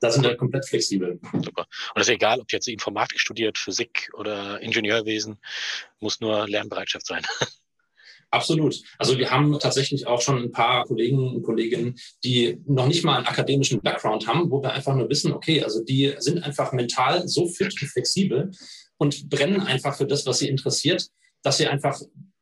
Da 0.00 0.10
sind 0.10 0.24
wir 0.24 0.36
komplett 0.36 0.68
flexibel. 0.68 1.18
Super. 1.32 1.66
Und 1.94 2.02
es 2.02 2.08
ist 2.08 2.14
egal, 2.14 2.38
ob 2.38 2.52
jetzt 2.52 2.68
Informatik 2.68 3.18
studiert, 3.18 3.56
Physik 3.56 4.10
oder 4.12 4.60
Ingenieurwesen, 4.60 5.38
muss 6.00 6.20
nur 6.20 6.46
Lernbereitschaft 6.46 7.06
sein. 7.06 7.22
Absolut. 8.36 8.82
Also 8.98 9.16
wir 9.16 9.30
haben 9.30 9.58
tatsächlich 9.58 10.06
auch 10.06 10.20
schon 10.20 10.42
ein 10.42 10.52
paar 10.52 10.84
Kollegen 10.84 11.36
und 11.36 11.42
Kolleginnen, 11.42 11.94
die 12.22 12.60
noch 12.66 12.86
nicht 12.86 13.02
mal 13.02 13.16
einen 13.16 13.26
akademischen 13.26 13.80
Background 13.80 14.26
haben, 14.26 14.50
wo 14.50 14.62
wir 14.62 14.72
einfach 14.72 14.94
nur 14.94 15.08
wissen, 15.08 15.32
okay, 15.32 15.62
also 15.62 15.82
die 15.82 16.14
sind 16.18 16.44
einfach 16.44 16.72
mental 16.72 17.26
so 17.26 17.46
fit 17.46 17.74
und 17.80 17.88
flexibel 17.88 18.50
und 18.98 19.30
brennen 19.30 19.62
einfach 19.62 19.96
für 19.96 20.06
das, 20.06 20.26
was 20.26 20.40
sie 20.40 20.48
interessiert, 20.48 21.08
dass 21.42 21.56
sie 21.56 21.66
einfach 21.66 21.98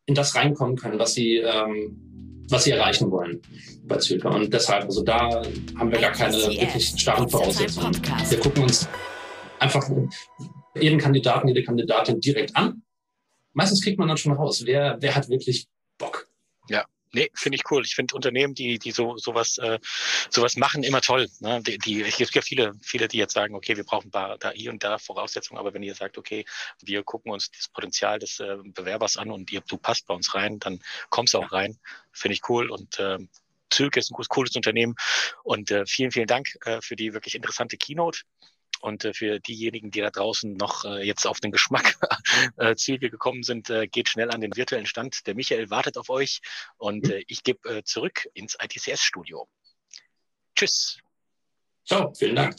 in 0.07 0.17
das 0.17 0.35
reinkommen 0.35 0.77
können, 0.77 0.99
was 0.99 1.15
sie, 1.15 1.37
ähm, 1.37 2.45
was 2.51 2.65
sie 2.65 2.73
erreichen 2.73 3.13
wollen 3.13 3.41
bei 3.85 3.99
Zypern. 3.99 4.35
Und 4.43 4.53
deshalb, 4.53 4.85
also 4.87 5.05
da 5.05 5.43
haben 5.79 5.93
wir 5.93 6.01
gar 6.01 6.13
keine 6.13 6.37
wirklich 6.37 6.87
starken 6.87 7.29
Voraussetzungen. 7.29 7.95
Wir 8.29 8.39
gucken 8.41 8.65
uns 8.65 8.89
einfach 9.61 9.89
jeden 10.75 10.99
Kandidaten, 10.99 11.47
jede 11.47 11.63
Kandidatin 11.63 12.19
direkt 12.21 12.57
an. 12.57 12.83
Meistens 13.53 13.81
kriegt 13.85 14.01
man 14.01 14.09
dann 14.09 14.17
schon 14.17 14.33
raus, 14.33 14.63
wer, 14.67 14.97
wer 15.01 15.15
hat 15.15 15.29
wirklich 15.29 15.69
Bock. 15.99 16.29
Ja, 16.69 16.85
Nee, 17.15 17.31
finde 17.35 17.57
ich 17.57 17.71
cool. 17.71 17.85
Ich 17.85 17.95
finde 17.95 18.15
Unternehmen, 18.17 18.55
die, 18.55 18.79
die 18.81 18.91
so 18.91 19.17
sowas, 19.17 19.57
äh, 19.59 19.79
sowas 20.31 20.57
machen, 20.57 20.83
immer 20.83 21.01
toll. 21.01 21.29
Ne? 21.39 21.63
Die, 21.63 21.79
die, 21.79 22.03
es 22.03 22.17
gibt 22.17 22.35
ja 22.35 22.43
viele, 22.43 22.73
viele, 22.83 23.07
die 23.07 23.19
jetzt 23.19 23.35
sagen, 23.35 23.55
okay, 23.55 23.77
wir 23.77 23.85
brauchen 23.85 24.11
da, 24.11 24.37
da 24.37 24.51
hier 24.51 24.73
und 24.73 24.83
da 24.83 24.99
Voraussetzungen, 24.99 25.61
aber 25.61 25.73
wenn 25.75 25.85
ihr 25.85 25.95
sagt, 25.95 26.19
okay, 26.19 26.45
wir 26.83 27.05
gucken 27.05 27.31
uns 27.31 27.53
das 27.53 27.69
Potenzial 27.69 28.19
des 28.19 28.41
äh, 28.41 28.57
Bewerbers 28.65 29.17
an 29.17 29.31
und 29.31 29.53
ihr, 29.53 29.61
du 29.61 29.77
passt 29.77 30.07
bei 30.09 30.15
uns 30.15 30.35
rein, 30.35 30.59
dann 30.59 30.81
kommst 31.09 31.35
du 31.35 31.39
auch 31.39 31.53
rein. 31.53 31.79
Finde 32.11 32.35
ich 32.35 32.49
cool 32.49 32.69
und 32.69 32.99
äh, 32.99 33.19
Zülke 33.71 34.01
ist 34.01 34.11
ein 34.11 34.17
cooles 34.29 34.57
Unternehmen 34.57 34.97
und 35.45 35.71
äh, 35.71 35.87
vielen, 35.87 36.11
vielen 36.11 36.27
Dank 36.27 36.49
äh, 36.65 36.81
für 36.81 36.97
die 36.97 37.15
wirklich 37.15 37.37
interessante 37.37 37.77
Keynote. 37.77 38.23
Und 38.85 39.03
äh, 39.07 39.15
für 39.15 39.41
diejenigen, 39.41 39.91
die 39.91 40.03
da 40.03 40.11
draußen 40.11 40.59
noch 40.59 40.85
äh, 40.85 41.07
jetzt 41.07 41.27
auf 41.27 41.41
den 41.41 41.51
Geschmack 41.51 41.97
äh, 42.59 42.77
Züge 42.77 43.09
gekommen 43.09 43.43
sind, 43.43 43.71
äh, 43.71 43.87
geht 43.87 44.11
schnell 44.11 44.31
an 44.31 44.43
den 44.43 44.55
virtuellen 44.57 44.85
Stand. 44.85 45.27
Der 45.27 45.35
Michael 45.35 45.71
wartet 45.71 45.97
auf 45.97 46.11
euch 46.11 46.43
und 46.77 47.09
äh, 47.09 47.25
ich 47.27 47.43
gebe 47.43 47.67
äh, 47.67 47.83
zurück 47.83 48.29
ins 48.35 48.59
ITCS-Studio. 48.61 49.49
Tschüss. 50.55 50.99
Ciao, 51.87 52.13
vielen 52.13 52.37
Dank. 52.37 52.57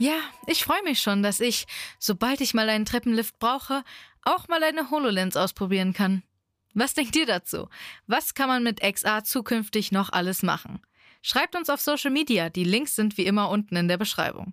Ja, 0.00 0.18
ich 0.48 0.64
freue 0.64 0.82
mich 0.82 1.00
schon, 1.00 1.22
dass 1.22 1.38
ich, 1.38 1.66
sobald 2.00 2.40
ich 2.40 2.54
mal 2.54 2.68
einen 2.68 2.86
Treppenlift 2.86 3.38
brauche, 3.38 3.84
auch 4.22 4.48
mal 4.48 4.64
eine 4.64 4.90
HoloLens 4.90 5.36
ausprobieren 5.36 5.92
kann. 5.92 6.24
Was 6.72 6.94
denkt 6.94 7.14
ihr 7.14 7.26
dazu? 7.26 7.68
Was 8.08 8.34
kann 8.34 8.48
man 8.48 8.64
mit 8.64 8.80
XR 8.80 9.22
zukünftig 9.22 9.92
noch 9.92 10.10
alles 10.10 10.42
machen? 10.42 10.82
Schreibt 11.26 11.56
uns 11.56 11.70
auf 11.70 11.80
Social 11.80 12.10
Media, 12.10 12.50
die 12.50 12.64
Links 12.64 12.96
sind 12.96 13.16
wie 13.16 13.24
immer 13.24 13.48
unten 13.48 13.76
in 13.76 13.88
der 13.88 13.96
Beschreibung. 13.96 14.52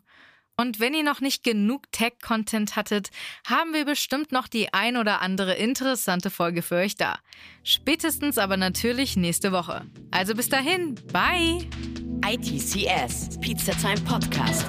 Und 0.56 0.80
wenn 0.80 0.94
ihr 0.94 1.04
noch 1.04 1.20
nicht 1.20 1.44
genug 1.44 1.92
Tech-Content 1.92 2.78
hattet, 2.78 3.10
haben 3.46 3.74
wir 3.74 3.84
bestimmt 3.84 4.32
noch 4.32 4.48
die 4.48 4.74
ein 4.74 4.96
oder 4.96 5.22
andere 5.22 5.56
interessante 5.56 6.30
Folge 6.30 6.62
für 6.62 6.76
euch 6.76 6.96
da. 6.96 7.20
Spätestens 7.66 8.38
aber 8.38 8.56
natürlich 8.56 9.18
nächste 9.18 9.52
Woche. 9.52 9.86
Also 10.12 10.34
bis 10.34 10.48
dahin, 10.48 10.96
bye! 11.12 11.68
ITCS, 12.26 13.38
Pizza 13.42 13.74
Time 13.74 14.00
Podcast. 14.08 14.68